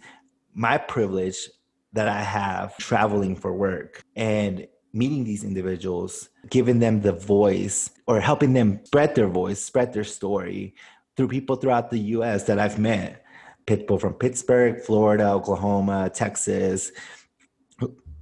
[0.56, 1.48] my privilege
[1.94, 8.20] that i have traveling for work and meeting these individuals giving them the voice or
[8.20, 10.76] helping them spread their voice spread their story
[11.16, 13.24] through people throughout the us that i've met
[13.66, 16.92] people from pittsburgh florida oklahoma texas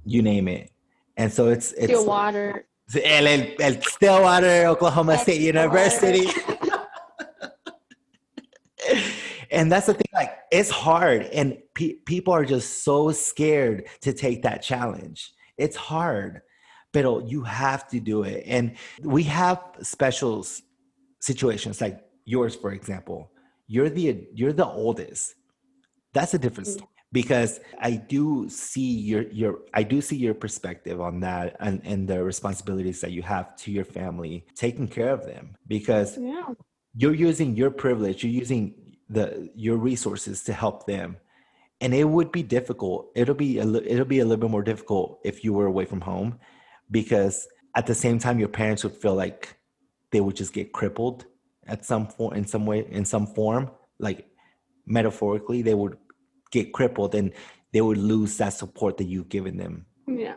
[0.04, 0.70] you name it
[1.16, 2.64] and so it's it's Stillwater.
[3.04, 3.26] El,
[3.60, 5.58] el, Stillwater, Oklahoma State Stillwater.
[5.58, 6.26] University.
[9.50, 10.09] and that's the thing,
[10.50, 11.22] it's hard.
[11.22, 15.32] And pe- people are just so scared to take that challenge.
[15.56, 16.42] It's hard,
[16.92, 18.44] but you have to do it.
[18.46, 20.46] And we have special
[21.20, 23.30] situations like yours, for example.
[23.66, 25.34] You're the you're the oldest.
[26.12, 26.72] That's a different mm.
[26.72, 31.80] story because I do see your your I do see your perspective on that and,
[31.84, 36.54] and the responsibilities that you have to your family, taking care of them because Yeah.
[36.94, 38.74] you're using your privilege, you're using
[39.10, 41.16] the your resources to help them.
[41.82, 43.10] And it would be difficult.
[43.14, 46.00] It'll be a, it'll be a little bit more difficult if you were away from
[46.00, 46.38] home
[46.90, 49.56] because at the same time your parents would feel like
[50.12, 51.26] they would just get crippled
[51.66, 54.26] at some form in some way in some form like
[54.86, 55.96] metaphorically they would
[56.50, 57.32] get crippled and
[57.72, 60.34] they would lose that support that you've given them Yeah.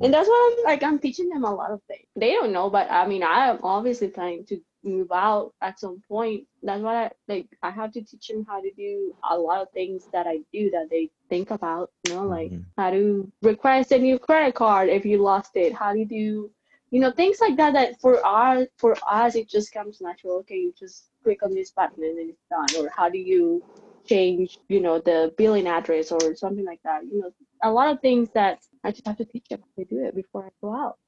[0.00, 2.06] And that's why I'm like I'm teaching them a lot of things.
[2.16, 6.00] They don't know, but I mean I am obviously trying to move out at some
[6.08, 6.46] point.
[6.62, 9.70] That's why I like I have to teach them how to do a lot of
[9.72, 12.64] things that I do that they think about, you know, like Mhm.
[12.76, 16.50] how to request a new credit card if you lost it, how to do you
[16.90, 20.38] you know, things like that that for our for us it just comes natural.
[20.38, 22.74] Okay, you just click on this button and then it's done.
[22.84, 23.64] Or how do you
[24.06, 27.04] change, you know, the billing address or something like that.
[27.04, 27.30] You know,
[27.62, 30.14] a lot of things that I just have to teach them how to do it
[30.14, 30.98] before I go out,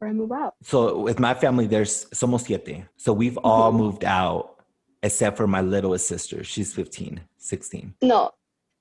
[0.00, 0.54] I move out.
[0.62, 3.76] so with my family there's somos siete so we've all Mhm.
[3.78, 4.54] moved out
[5.02, 8.30] except for my littlest sister she's 15 16 No,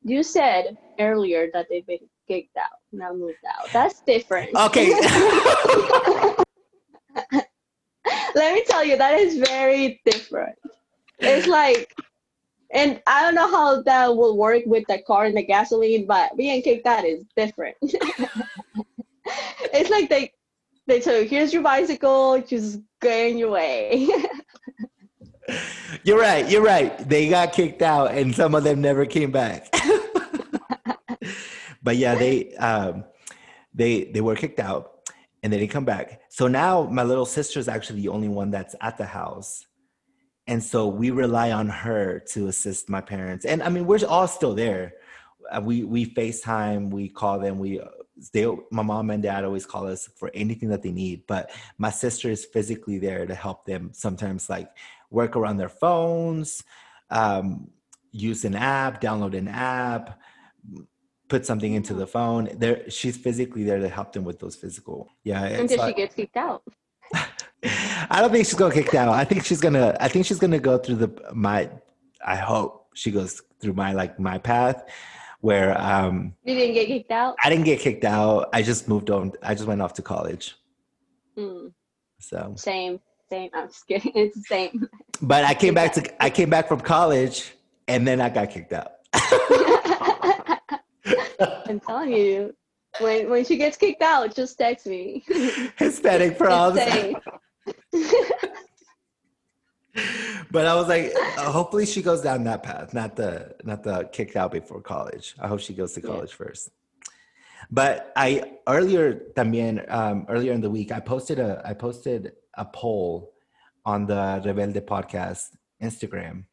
[0.03, 3.71] you said earlier that they've been kicked out, not moved out.
[3.73, 4.53] That's different.
[4.55, 4.91] okay
[8.35, 10.55] Let me tell you, that is very different.
[11.19, 11.91] It's like,
[12.71, 16.37] and I don't know how that will work with the car and the gasoline, but
[16.37, 17.75] being kicked out is different.
[17.81, 20.31] it's like they
[20.87, 24.07] they tell you, here's your bicycle, just go in your way.
[26.03, 26.49] You're right.
[26.49, 26.97] You're right.
[27.07, 29.71] They got kicked out, and some of them never came back.
[31.83, 33.05] but yeah, they um,
[33.73, 35.11] they they were kicked out,
[35.43, 36.21] and they didn't come back.
[36.29, 39.65] So now my little sister is actually the only one that's at the house,
[40.47, 43.45] and so we rely on her to assist my parents.
[43.45, 44.93] And I mean, we're all still there.
[45.49, 47.81] Uh, we we FaceTime, we call them, we
[48.33, 51.23] they my mom and dad always call us for anything that they need.
[51.27, 53.89] But my sister is physically there to help them.
[53.93, 54.69] Sometimes like
[55.09, 56.63] work around their phones,
[57.09, 57.69] um,
[58.11, 60.19] use an app, download an app,
[61.27, 62.49] put something into the phone.
[62.55, 65.09] There, she's physically there to help them with those physical.
[65.23, 66.63] Yeah, Until she like- gets kicked out.
[68.09, 69.09] I don't think she's gonna kick out.
[69.09, 69.95] I think she's gonna.
[69.99, 71.69] I think she's gonna go through the my.
[72.25, 74.83] I hope she goes through my like my path,
[75.41, 77.35] where um You didn't get kicked out?
[77.43, 78.49] I didn't get kicked out.
[78.53, 79.33] I just moved on.
[79.43, 80.55] I just went off to college.
[81.37, 81.71] Mm,
[82.19, 83.49] So, same, same.
[83.53, 84.11] I'm just kidding.
[84.15, 84.87] It's the same.
[85.21, 86.23] but I came back to.
[86.23, 87.53] I came back from college,
[87.87, 88.93] and then I got kicked out.
[91.67, 92.55] I'm telling you,
[92.99, 95.23] when when she gets kicked out, just text me.
[95.77, 97.15] Hispanic problems.
[100.51, 104.09] But I was like, uh, hopefully she goes down that path, not the not the
[104.11, 105.35] kicked out before college.
[105.39, 106.07] I hope she goes to Yeah.
[106.07, 106.69] college first.
[107.71, 112.65] But I earlier también um, earlier in the week I posted a I posted a
[112.65, 113.33] poll
[113.85, 115.49] on the Rebelde podcast
[115.81, 116.45] Instagram,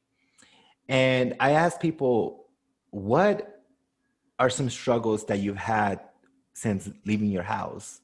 [0.89, 2.47] and I asked people
[2.91, 3.63] what
[4.39, 6.01] are some struggles that you've had
[6.55, 8.01] since leaving your house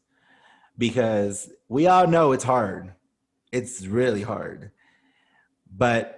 [0.78, 2.92] because we all know it's hard
[3.52, 4.70] it's really hard
[5.76, 6.16] but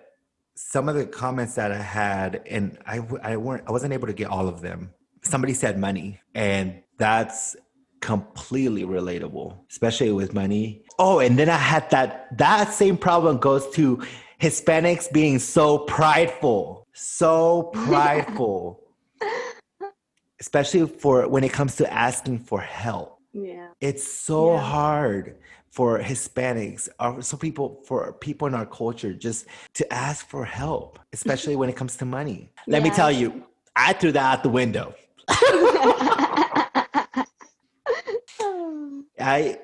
[0.55, 4.13] some of the comments that i had and i i weren't i wasn't able to
[4.13, 4.91] get all of them.
[5.23, 7.57] Somebody said money and that's
[8.01, 10.83] completely relatable especially with money.
[10.99, 14.03] Oh and then i had that that same problem goes to
[14.41, 18.81] hispanics being so prideful so prideful.
[20.41, 23.19] Especially for when it comes to asking for help.
[23.33, 23.69] Yeah.
[23.81, 24.61] it's so Yeah.
[24.61, 25.37] hard
[25.73, 30.99] for Hispanics or some people for people in our culture just to ask for help,
[31.15, 32.53] especially when it comes to money.
[32.67, 33.43] Let me tell you,
[33.75, 34.95] I threw that out the window.
[39.19, 39.59] I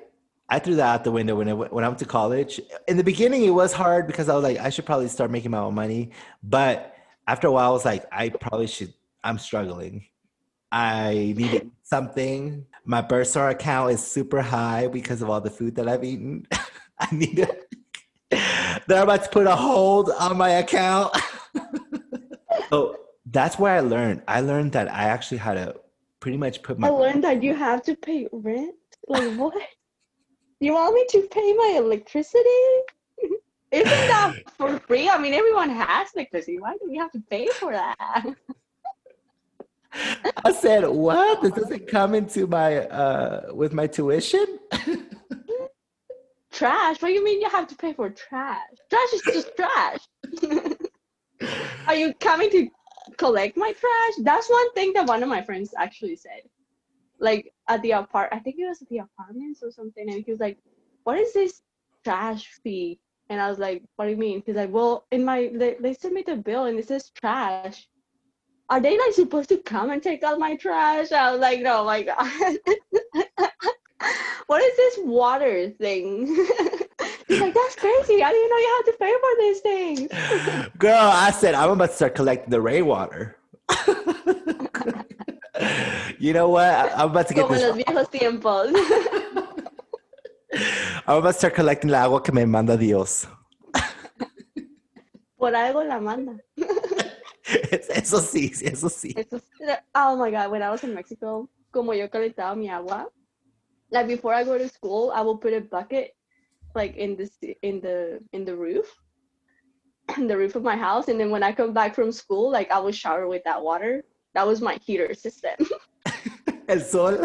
[0.49, 2.59] I threw that out the window when I went, when I went to college.
[2.87, 5.51] In the beginning, it was hard because I was like, I should probably start making
[5.51, 6.13] my own money.
[6.43, 6.97] But
[7.27, 8.95] after a while, I was like, I probably should.
[9.23, 10.07] I'm struggling.
[10.73, 12.65] I need something.
[12.91, 16.47] My Bursar account is super high because of all the food that I've eaten.
[16.99, 17.69] I need it.
[18.87, 21.15] They're about to put a hold on my account.
[22.71, 24.23] so that's where I learned.
[24.27, 25.77] I learned that I actually had to
[26.21, 26.89] pretty much put my.
[26.89, 28.75] I learned that you have to pay rent.
[29.07, 29.55] Like what?
[30.61, 32.65] You want me to pay my electricity?
[33.71, 35.11] Isn't that for free?
[35.11, 36.59] I mean, everyone has electricity.
[36.59, 38.25] Why do we have to pay for that?
[39.93, 41.43] I said, "What?
[41.43, 44.59] This doesn't come into my uh with my tuition."
[46.59, 47.01] trash?
[47.01, 48.59] What do you mean you have to pay for trash?
[48.91, 50.01] Trash is just trash.
[51.87, 52.69] Are you coming to
[53.17, 54.15] collect my trash?
[54.23, 56.43] That's one thing that one of my friends actually said.
[57.21, 60.31] Like at the apart, I think it was at the apartments or something, and he
[60.31, 60.59] was like,
[61.05, 61.63] "What is this
[62.05, 65.51] trash fee?" And I was like, "What do you mean?" He's like, "Well, in my
[65.53, 67.89] they, they sent me the bill and it says trash."
[68.71, 71.11] Are they like supposed to come and take out my trash?
[71.13, 72.59] I was like, "No, my god."
[74.47, 76.27] what is this water thing?
[77.29, 78.23] He's like, that's crazy.
[78.23, 80.69] I didn't know you had to pay for these things.
[80.79, 83.37] Girl, I said I'm about to start collecting the rainwater.
[86.19, 86.91] you know what?
[86.97, 87.63] I'm about to get Como this.
[87.63, 88.73] los viejos tiempos.
[91.07, 93.27] I'm about to start collecting la agua que me manda Dios.
[95.39, 96.37] Por algo la manda.
[97.91, 99.15] Eso sí, eso sí.
[99.17, 103.07] Eso es- oh my god, when I was in Mexico, como yo calentaba mi agua,
[103.91, 106.15] like before I go to school, I will put a bucket
[106.75, 107.29] like in the
[107.63, 108.87] in the in the roof,
[110.17, 112.71] in the roof of my house, and then when I come back from school, like
[112.71, 114.05] I will shower with that water.
[114.35, 115.57] That was my heater system.
[116.69, 117.17] El sol.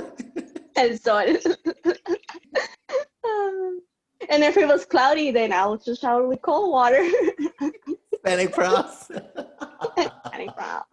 [0.76, 1.36] El sol.
[3.26, 3.82] Um,
[4.30, 7.04] and if it was cloudy, then I would just shower with cold water.
[8.26, 9.10] Panic props.
[10.32, 10.88] Panic prop.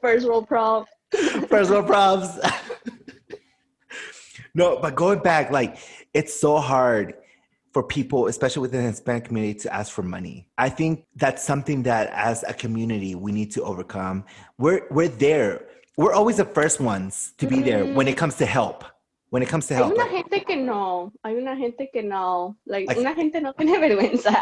[0.00, 0.86] First world prop.
[1.48, 2.38] First world props.
[4.54, 5.76] no, but going back, like
[6.14, 7.14] it's so hard
[7.72, 10.48] for people, especially within the Hispanic community, to ask for money.
[10.58, 14.24] I think that's something that as a community we need to overcome.
[14.58, 15.66] We're we're there.
[15.96, 18.84] We're always the first ones to be there when it comes to help.
[19.30, 19.92] When it comes to help.
[19.92, 23.40] Hay una Like, gente que no, hay una gente que no, like, Like- una gente
[23.40, 24.32] no tiene vergüenza.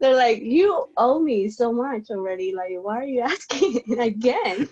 [0.00, 4.68] They're like, you owe me so much already, like, why are you asking again?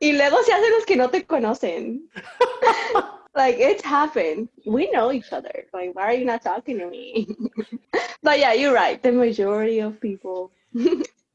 [0.00, 2.00] y luego se hacen los que no te conocen.
[3.34, 4.48] like, it's happened.
[4.66, 5.64] We know each other.
[5.72, 7.26] Like, why are you not talking to me?
[8.22, 9.02] but yeah, you're right.
[9.02, 10.52] The majority of people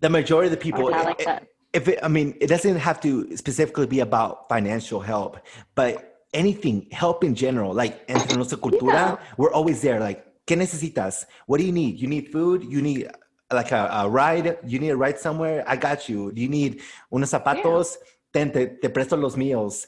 [0.01, 1.43] the majority of the people like that.
[1.43, 5.39] Eh, if it, I mean, it doesn't have to specifically be about financial help,
[5.75, 9.17] but anything, help in general, like entre nuestra cultura, Yeah.
[9.37, 9.99] we're always there.
[9.99, 11.27] Like, ¿qué necesitas?
[11.45, 11.99] What do you need?
[11.99, 12.63] You need food?
[12.63, 13.07] You need
[13.53, 14.57] like a, a ride?
[14.65, 15.63] You need a ride somewhere?
[15.67, 16.31] I got you.
[16.33, 16.81] You need
[17.11, 17.97] unos zapatos?
[18.33, 19.85] Ten, te, te presto los míos.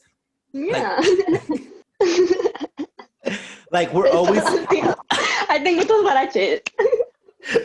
[0.54, 1.02] Yeah.
[3.72, 4.44] Like, we're always,
[5.50, 6.62] I tengo tus baraches.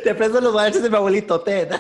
[0.03, 1.79] te presto los baches de mi abuelito, ten.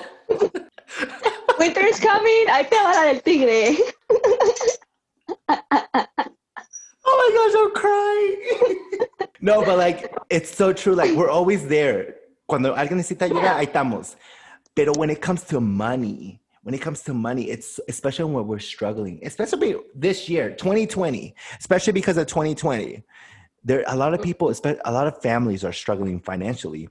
[1.58, 2.46] Winter is coming.
[2.50, 3.78] Ahí te va la del tigre.
[7.26, 9.30] Oh my gosh, I'm crying.
[9.40, 10.94] no, but like, it's so true.
[10.94, 12.16] Like, we're always there.
[12.46, 14.16] Cuando alguien necesita ayuda, ahí estamos.
[14.74, 18.58] Pero when it comes to money, when it comes to money, it's especially when we're
[18.58, 23.02] struggling, especially this year, 2020, especially because of 2020.
[23.64, 24.52] There, a lot of people,
[24.84, 26.88] a lot of families are struggling financially.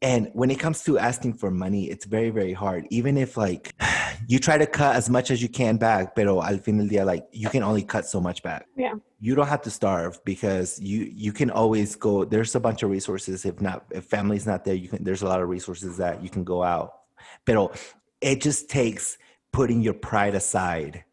[0.00, 2.86] And when it comes to asking for money, it's very, very hard.
[2.90, 3.74] Even if like
[4.26, 7.04] you try to cut as much as you can back, pero al fin del día,
[7.04, 8.66] like you can only cut so much back.
[8.76, 8.94] Yeah.
[9.20, 12.24] You don't have to starve because you you can always go.
[12.24, 13.44] There's a bunch of resources.
[13.44, 15.04] If not, if family's not there, you can.
[15.04, 16.94] There's a lot of resources that you can go out.
[17.44, 17.78] but
[18.20, 19.18] it just takes
[19.52, 21.04] putting your pride aside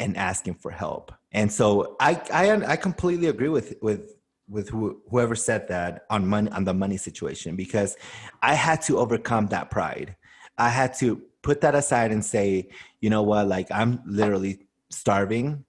[0.00, 1.12] and asking for help.
[1.32, 4.14] And so I I I completely agree with with
[4.48, 7.96] with who, whoever said that on money on the money situation because
[8.42, 10.16] I had to overcome that pride.
[10.56, 12.68] I had to put that aside and say,
[13.00, 15.64] you know what, like I'm literally starving,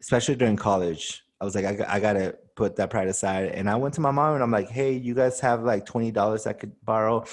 [0.00, 1.22] especially during college.
[1.40, 3.50] I was like, I, got- I gotta put that pride aside.
[3.50, 6.10] And I went to my mom and I'm like, hey, you guys have like twenty
[6.10, 7.24] dollars I could borrow,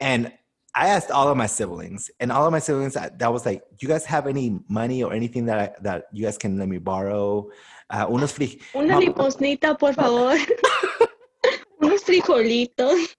[0.00, 0.32] and
[0.74, 3.76] I asked all of my siblings, and all of my siblings that was like, "Do
[3.80, 6.78] you guys have any money or anything that I, that you guys can let me
[6.78, 7.48] borrow?"
[7.88, 10.36] Uh, unos fri- Una limosnita, por favor.
[11.80, 13.16] Unos frijolitos.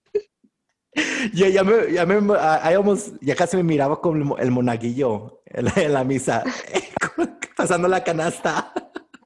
[1.33, 4.49] Ya, ya me, ya me, I almost, ya casi me miraba como el, mo- el
[4.51, 6.43] monaguillo en la, en la misa,
[7.57, 8.71] pasando la canasta.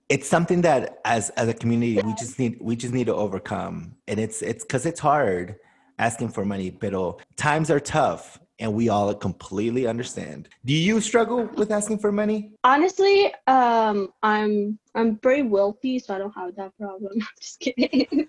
[0.10, 3.96] It's something that as, as a community, we just need, we just need to overcome.
[4.08, 5.56] And it's, it's cause it's hard.
[6.02, 10.50] asking for money, pero times are tough and we all completely understand.
[10.66, 12.52] Do you struggle with asking for money?
[12.64, 17.14] Honestly, um, I'm I'm very wealthy, so I don't have that problem.
[17.16, 18.28] I'm just kidding.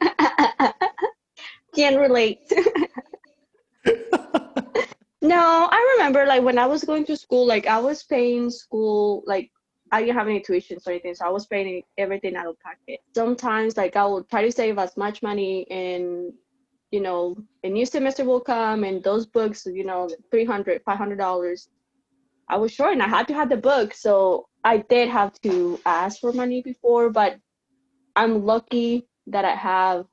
[1.74, 2.40] Can't relate.
[5.26, 9.22] no, I remember like when I was going to school, like I was paying school
[9.26, 9.50] like
[9.92, 13.00] I didn't have any tuitions or anything, so I was paying everything out of pocket.
[13.14, 16.32] Sometimes, like, I would try to save as much money, and
[16.90, 21.68] you know, a new semester will come, and those books, you know, 300 $500.
[22.48, 25.80] I was short, and I had to have the book, so I did have to
[25.86, 27.38] ask for money before, but
[28.16, 30.06] I'm lucky that I have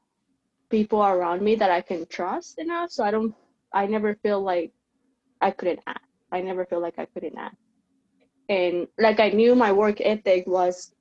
[0.69, 3.33] people around me that I can trust enough, so I don't,
[3.73, 4.71] I never feel like
[5.43, 6.01] I couldn't ask.
[6.31, 7.55] I never feel like I couldn't ask
[8.49, 10.93] and like I knew my work ethic was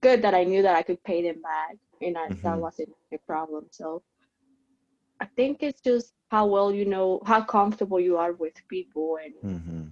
[0.00, 2.42] good that I knew that I could pay them back and I, mm-hmm.
[2.42, 3.66] that wasn't a problem.
[3.70, 4.02] So
[5.20, 9.34] I think it's just how well you know how comfortable you are with people and
[9.44, 9.82] mm-hmm.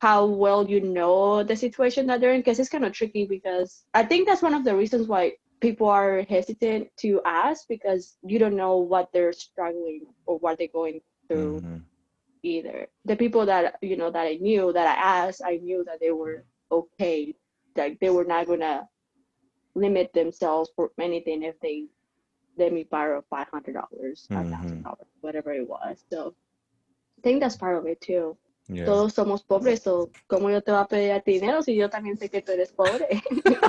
[0.00, 3.84] how well you know the situation that they're in because it's kind of tricky because
[3.94, 8.38] I think that's one of the reasons why people are hesitant to ask because you
[8.38, 11.76] don't know what they're struggling or what they're going through mm-hmm.
[12.42, 16.00] Either the people that you know that i knew that i asked i knew that
[16.00, 17.34] they were okay.
[17.76, 18.88] Like they were not gonna
[19.74, 21.86] limit themselves for anything if they
[22.58, 25.26] let me borrow five hundred dollars, five thousand dollars, mm-hmm.
[25.26, 26.04] whatever it was.
[26.10, 26.34] So
[27.18, 28.36] I think that's part of it too.
[28.68, 28.84] Yeah.
[28.84, 32.30] Todos somos pobres, so ¿cómo yo te voy a pedir dinero si yo también sé
[32.30, 33.22] que tú eres pobre?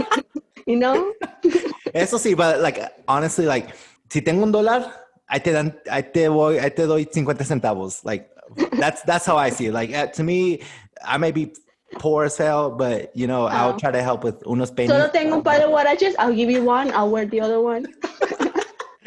[0.68, 1.14] you know?
[1.94, 3.74] Eso sí, but like honestly, like
[4.10, 4.86] si tengo un dólar,
[5.30, 8.04] I te dan, I te voy, I te doy 50 centavos.
[8.06, 8.30] Like
[8.74, 9.74] that's that's how I see it.
[9.74, 10.62] Like uh, to me,
[11.04, 11.54] I may be
[12.00, 13.48] poor as hell, but you know, oh.
[13.48, 14.92] I'll try to help with unos penis.
[14.92, 16.16] Solo tengo un par de guaraches.
[16.20, 16.92] I'll give you one.
[16.94, 17.86] I'll wear the other one.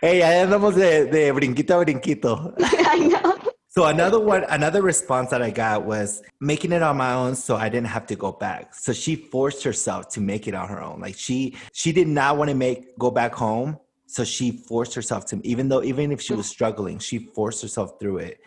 [0.00, 2.54] hey, ahí andamos de, de brinquito a brinquito.
[2.60, 3.36] I know.
[3.68, 7.56] So another one, another response that I got was making it on my own, so
[7.56, 8.74] I didn't have to go back.
[8.74, 11.00] So she forced herself to make it on her own.
[11.00, 13.76] Like she, she did not want to make go back home,
[14.06, 15.40] so she forced herself to.
[15.44, 18.40] Even though, even if she was struggling, she forced herself through it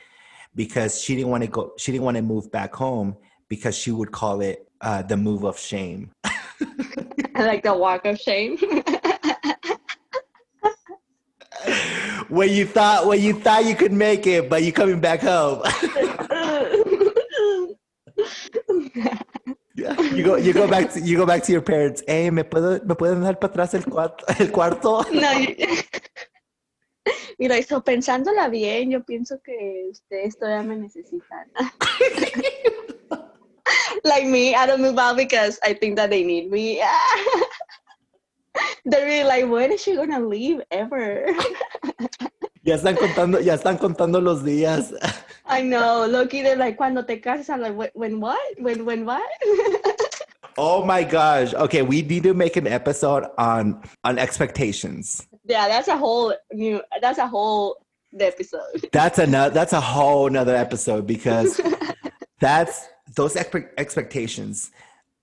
[0.56, 1.74] because she didn't want to go.
[1.78, 3.16] She didn't want to move back home
[3.48, 6.12] because she would call it uh, the move of shame.
[7.36, 8.58] like the walk of shame.
[12.30, 15.62] when you thought when you thought you could make it, but you're coming back home.
[19.76, 22.04] you go you go back to you go back to your parents.
[22.08, 25.06] Hey, me puedo me pueden dar para atrás el cuarto el cuarto.
[25.12, 25.32] No.
[27.40, 31.50] Mira, eso pensándola bien, yo pienso que ustedes todavía me necesitan.
[34.04, 36.82] like me, I don't move out because I think that they need me.
[38.84, 41.28] They're really like, when is she gonna leave ever?
[42.64, 44.92] ya están contando, ya están contando los días.
[45.46, 46.06] I know.
[46.06, 48.60] Loki, they're like, cuando te casas, I'm like, when what?
[48.60, 49.24] When when what?
[50.58, 51.54] oh my gosh.
[51.54, 55.29] Okay, we need to make an episode on on expectations.
[55.46, 56.82] Yeah, that's a whole new.
[57.02, 57.78] That's a whole
[58.20, 58.62] episode.
[58.92, 59.54] That's another.
[59.54, 61.62] That's a whole another episode because
[62.40, 64.72] that's those expe- expectations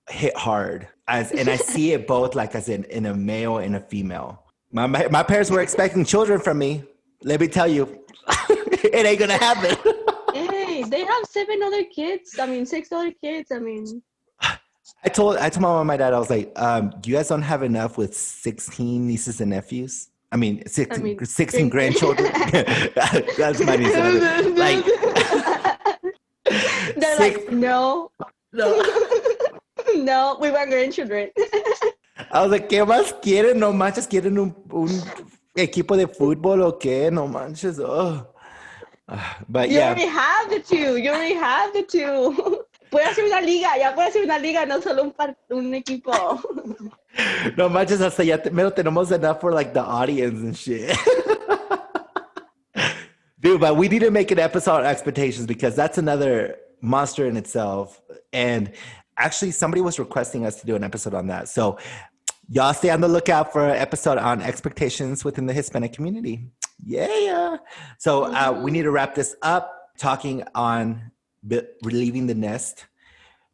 [0.09, 3.75] hit hard as and I see it both like as in, in a male and
[3.75, 4.43] a female.
[4.71, 6.83] My, my, my parents were expecting children from me.
[7.23, 8.05] Let me tell you,
[8.49, 9.75] it ain't gonna happen.
[10.33, 12.37] hey, they have seven other kids.
[12.39, 13.51] I mean, six other kids.
[13.51, 14.01] I mean,
[15.03, 17.27] I told I told my mom and my dad I was like, um, you guys
[17.27, 20.09] don't have enough with sixteen nieces and nephews.
[20.31, 22.29] I mean, 16, I mean, 16 grandchildren.
[23.37, 23.95] That's my niece.
[24.57, 24.83] like
[26.97, 27.19] they're Six.
[27.19, 28.11] like, no,
[28.51, 28.83] no,
[29.95, 31.29] no, we want grandchildren.
[32.31, 33.57] I was like, ¿qué más quieren?
[33.57, 34.89] No manches, quieren un, un
[35.55, 37.11] equipo de fútbol o qué?
[37.11, 37.79] No manches.
[37.79, 38.27] Oh.
[39.47, 39.87] But you yeah.
[39.87, 40.97] already have the two.
[40.97, 42.65] You already have the two.
[42.89, 46.11] Puede ser una liga, ya puede ser una liga, no solo un, par, un equipo.
[47.57, 50.95] No manches, hasta ya te, menos tenemos enough for like the audience and shit.
[53.39, 57.35] Dude, but we need to make an episode on expectations because that's another monster in
[57.37, 58.01] itself.
[58.33, 58.71] And
[59.17, 61.49] actually, somebody was requesting us to do an episode on that.
[61.49, 61.77] So
[62.49, 66.51] y'all stay on the lookout for an episode on expectations within the Hispanic community.
[66.83, 67.57] Yeah.
[67.97, 71.11] So uh, we need to wrap this up talking on
[71.83, 72.85] relieving the nest.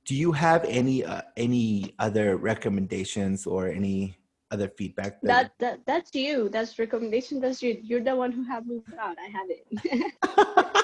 [0.06, 4.18] Do you have any uh, any other recommendations or any
[4.52, 6.48] other feedback that, that that's you.
[6.50, 7.40] That's recommendation.
[7.40, 7.80] That's you.
[7.82, 9.18] You're the one who have moved out.
[9.18, 10.84] I have it.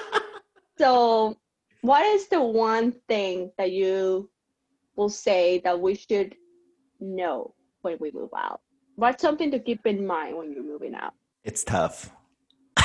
[0.80, 1.36] So
[1.82, 4.30] what is the one thing that you
[4.96, 6.34] will say that we should
[7.00, 7.52] know
[7.82, 8.62] when we move out?
[8.96, 11.12] What's something to keep in mind when you're moving out.
[11.44, 12.10] It's tough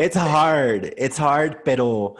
[0.00, 0.94] it's hard.
[0.96, 2.16] It's hard, pero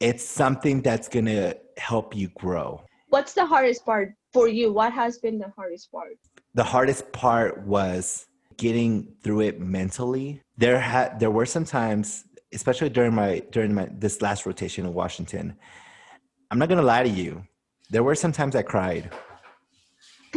[0.00, 2.82] it's something that's gonna help you grow.
[3.08, 4.72] What's the hardest part for you?
[4.72, 6.16] What has been the hardest part?
[6.54, 10.40] The hardest part was getting through it mentally.
[10.56, 14.94] There had there were some times, especially during my during my this last rotation in
[14.94, 15.56] Washington.
[16.50, 17.46] I'm not gonna lie to you.
[17.90, 19.10] There were some times I cried.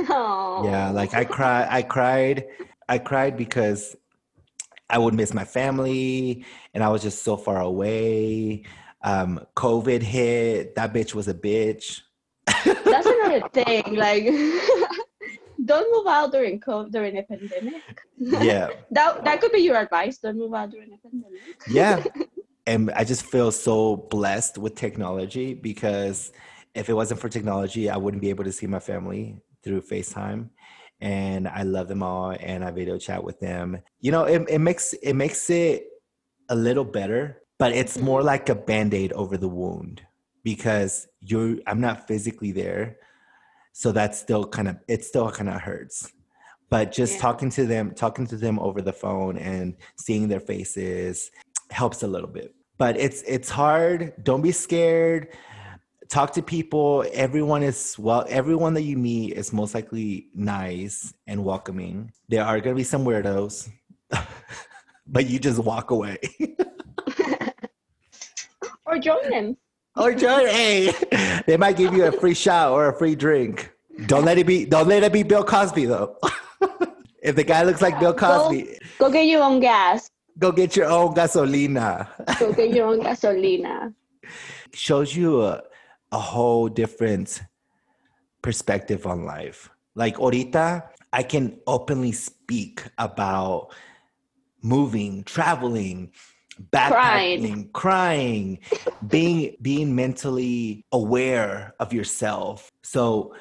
[0.10, 0.66] Oh.
[0.66, 1.68] Yeah, like I cried.
[1.72, 2.48] I cried.
[2.90, 3.96] I cried because
[4.90, 8.64] I would miss my family, and I was just so far away.
[9.02, 10.76] Um, COVID hit.
[10.76, 12.02] That bitch was a bitch.
[12.46, 13.96] That's another thing.
[13.96, 14.26] Like,
[15.66, 17.82] don't move out during COVID, during the pandemic.
[18.18, 20.18] Yeah, that that could be your advice.
[20.20, 21.42] Don't move out during the pandemic.
[21.70, 22.04] yeah.
[22.68, 26.32] And I just feel so blessed with technology because
[26.74, 30.50] if it wasn't for technology, I wouldn't be able to see my family through FaceTime.
[31.02, 33.80] And I love them all and I video chat with them.
[34.00, 35.88] You know, it, it makes it makes it
[36.50, 38.06] a little better, but it's mm-hmm.
[38.06, 40.02] more like a band-aid over the wound
[40.44, 42.98] because you're I'm not physically there.
[43.74, 46.12] So that's still kind of it still kind of hurts.
[46.70, 47.22] But just Yeah.
[47.22, 51.30] talking to them, talking to them over the phone and seeing their faces
[51.70, 52.56] helps a little bit.
[52.78, 54.14] But it's it's hard.
[54.24, 55.28] Don't be scared
[56.10, 61.44] talk to people everyone is well everyone that you meet is most likely nice and
[61.44, 63.70] welcoming there are going to be some weirdos
[65.08, 66.18] but you just walk away
[68.88, 69.58] Or join them.
[69.98, 70.48] or join.
[70.48, 70.94] hey
[71.48, 73.72] they might give you a free shot or a free drink
[74.06, 76.18] don't let it be don't let it be bill cosby though
[77.24, 80.10] if the guy looks like bill cosby Go get your own gas.
[80.38, 82.08] go get your own gasolina
[82.40, 83.94] Go get your own gasolina.
[84.74, 85.64] shows you a,
[86.12, 87.42] a whole different
[88.42, 89.70] perspective on life.
[89.96, 93.74] Like ahorita, I can openly speak about
[94.62, 96.12] moving, traveling,
[96.72, 98.60] backpacking, crying,
[99.08, 102.72] being being mentally aware of yourself.
[102.84, 103.36] So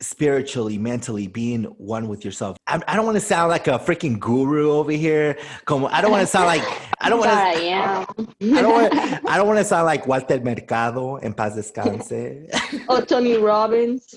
[0.00, 2.56] spiritually, mentally, being one with yourself.
[2.66, 5.38] I, I don't want to sound like a freaking guru over here.
[5.64, 6.62] Como, I don't want to sound like
[7.00, 8.06] I don't want to I am.
[8.56, 8.94] I don't want.
[9.26, 12.48] I don't want to sound like Walter Mercado en paz descanse.
[12.88, 14.14] or oh, Tony Robbins.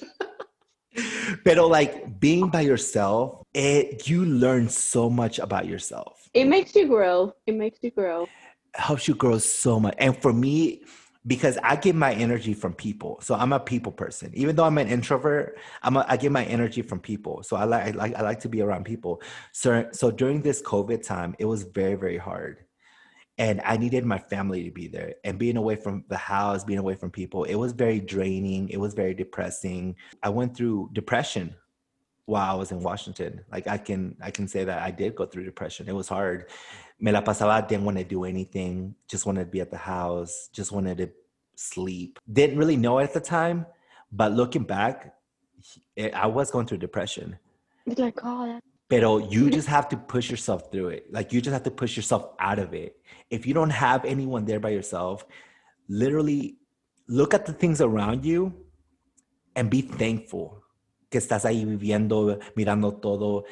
[1.45, 6.29] But like being by yourself, it you learn so much about yourself.
[6.33, 7.33] It makes you grow.
[7.47, 8.23] It makes you grow.
[8.23, 9.95] It helps you grow so much.
[9.97, 10.83] And for me,
[11.27, 14.31] because I get my energy from people, so I'm a people person.
[14.33, 17.43] Even though I'm an introvert, I'm a, I get my energy from people.
[17.43, 19.21] So I like I like I like to be around people.
[19.51, 22.65] So so during this COVID time, it was very very hard.
[23.37, 25.15] and I needed my family to be there.
[25.23, 28.69] And being away from the house, being away from people, it was very draining.
[28.69, 29.95] It was very depressing.
[30.23, 31.55] I went through depression
[32.29, 33.41] while I was in Washington.
[33.51, 35.89] Like I can I can say that I did go through depression.
[35.89, 36.45] It was hard.
[36.99, 38.95] Me la pasaba, didn't want to do anything.
[39.07, 40.49] Just wanted to be at the house.
[40.53, 41.09] Just wanted to
[41.55, 42.19] sleep.
[42.31, 43.65] Didn't really know it at the time,
[44.11, 45.15] but looking back,
[45.95, 47.37] it, I was going through depression.
[47.85, 51.11] Like, oh, that- Pero you just have to push yourself through it.
[51.11, 52.95] Like you just have to push yourself out of it.
[53.29, 55.25] If you don't have anyone there by yourself,
[55.87, 56.57] literally
[57.07, 58.53] look at the things around you
[59.55, 60.58] and be thankful
[61.09, 63.45] que estás ahí viviendo, mirando todo.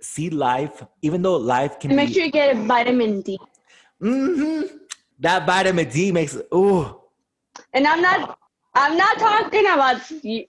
[0.00, 2.14] See life, even though life can and make be.
[2.14, 3.38] sure you get a vitamin D.
[4.02, 4.68] Mhm.
[5.18, 6.36] That vitamin D makes.
[6.54, 6.96] Ooh,
[7.72, 8.38] And I'm not,
[8.74, 10.48] I'm not talking about the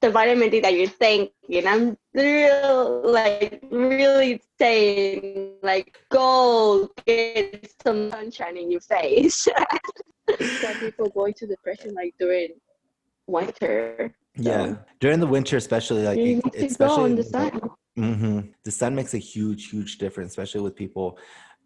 [0.00, 1.66] the vitamin D that you're thinking.
[1.66, 9.48] I'm real, like really saying, like, go get some sunshine in your face.
[10.60, 12.50] Some people going to depression like during
[13.26, 14.14] winter.
[14.36, 14.76] Yeah.
[15.00, 17.70] During the winter, especially like You it- need to go in the especially sun.
[17.96, 21.18] hmm The sun makes a huge, huge difference, especially with people.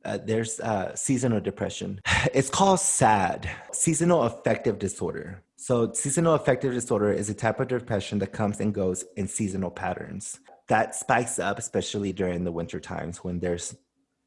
[0.05, 2.01] Uh, there's uh, seasonal depression.
[2.35, 5.43] It's called SAD, seasonal affective disorder.
[5.57, 9.71] So, seasonal affective disorder is a type of depression that comes and goes in seasonal
[9.71, 10.39] patterns.
[10.69, 13.75] That spikes up, especially during the winter times when there's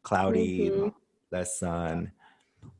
[0.03, 0.93] cloudy, Mhm.
[1.31, 2.11] less sun.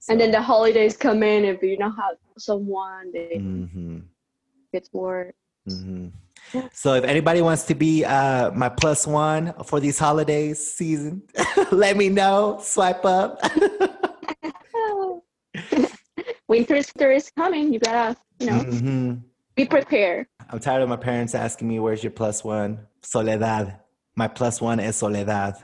[0.09, 3.99] And then the holidays come in, if you don't have someone, they hmm
[4.73, 5.33] get bored.
[5.69, 6.07] Hmm
[6.73, 11.23] So if anybody wants to be uh, my plus one for these holidays season,
[11.71, 12.59] let me know.
[12.61, 13.39] Swipe up.
[16.47, 17.71] Winter is coming.
[17.73, 19.13] You gotta, you know, hmm
[19.55, 20.27] be prepared.
[20.49, 23.79] I'm tired of my parents asking me, "Where's your plus one?" Soledad.
[24.15, 25.55] My plus one is soledad.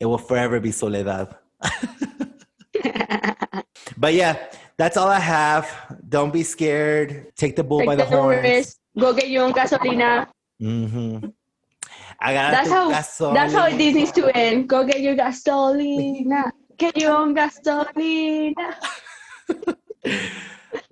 [0.00, 1.34] It will forever be soledad.
[3.96, 5.96] But yeah, that's all I have.
[6.08, 7.34] Don't be scared.
[7.36, 8.78] Take the bull by the the horns.
[8.98, 10.26] Go get your own gasolina.
[10.60, 11.18] hmm
[12.20, 12.88] I got That's how
[13.32, 14.68] that's how Disney's to end.
[14.68, 16.50] Go get your gasolina.
[16.78, 18.74] Get your own gasolina.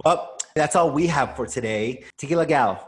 [0.05, 2.05] Well, that's all we have for today.
[2.16, 2.80] Tequila Gal,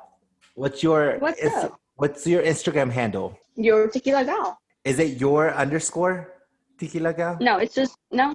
[0.55, 1.79] what's your What's is- up?
[1.97, 3.37] what's your Instagram handle?
[3.55, 4.59] Your tequila gal.
[4.85, 6.33] Is it your underscore
[6.79, 7.37] Tequila Gal?
[7.41, 8.35] No, it's just no.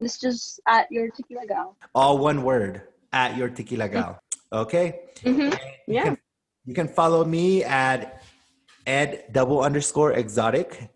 [0.00, 1.76] It's just at your tequila gal.
[1.94, 4.18] All one word at your Tequila Gal.
[4.52, 5.00] Okay.
[5.22, 5.50] hmm You
[5.86, 6.02] Yeah.
[6.04, 6.18] can,
[6.64, 8.22] you can follow me at
[8.86, 10.90] ed double underscore exotic,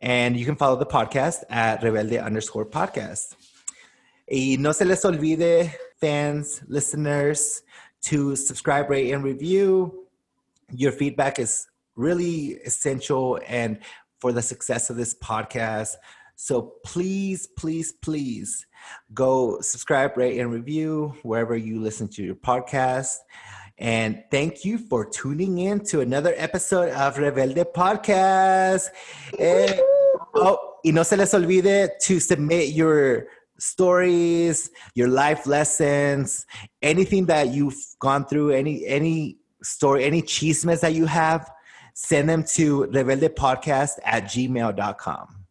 [0.00, 3.34] and you can follow the podcast at rebelde underscore podcast.
[4.30, 7.62] Y no se les olvide, fans, listeners,
[8.02, 10.06] to subscribe, rate, and review.
[10.70, 11.66] Your feedback is
[11.96, 13.78] really essential and
[14.20, 15.96] for the success of this podcast.
[16.36, 18.66] So please, please, please
[19.14, 23.16] go subscribe, rate, and review wherever you listen to your podcast.
[23.78, 28.88] And thank you for tuning in to another episode of Rebelde Podcast.
[29.38, 29.80] Eh,
[30.34, 33.26] oh, y no se les olvide to submit your
[33.58, 36.46] stories, your life lessons,
[36.82, 41.50] anything that you've gone through, any any story, any chismes that you have,
[41.94, 45.41] send them to rebeldepodcast at gmail.com.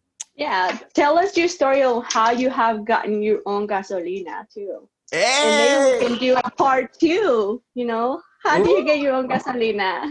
[0.42, 0.76] Yeah.
[0.96, 4.90] Tell us your story of how you have gotten your own gasolina too.
[5.14, 8.20] And maybe we can do a part two, you know?
[8.44, 10.10] How do you get your own gasolina?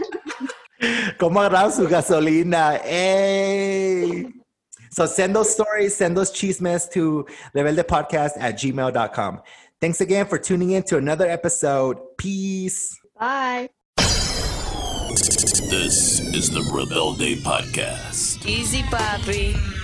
[1.19, 2.79] ¿Cómo agarrar su gasolina?
[2.81, 4.31] Hey.
[4.91, 9.41] So send those stories, send those chismes to rebeldepodcast at gmail.com.
[9.81, 11.97] Thanks again for tuning in to another episode.
[12.17, 12.97] Peace.
[13.19, 13.67] Bye.
[13.97, 18.45] This is the Rebelde Podcast.
[18.45, 19.80] Easy, papi.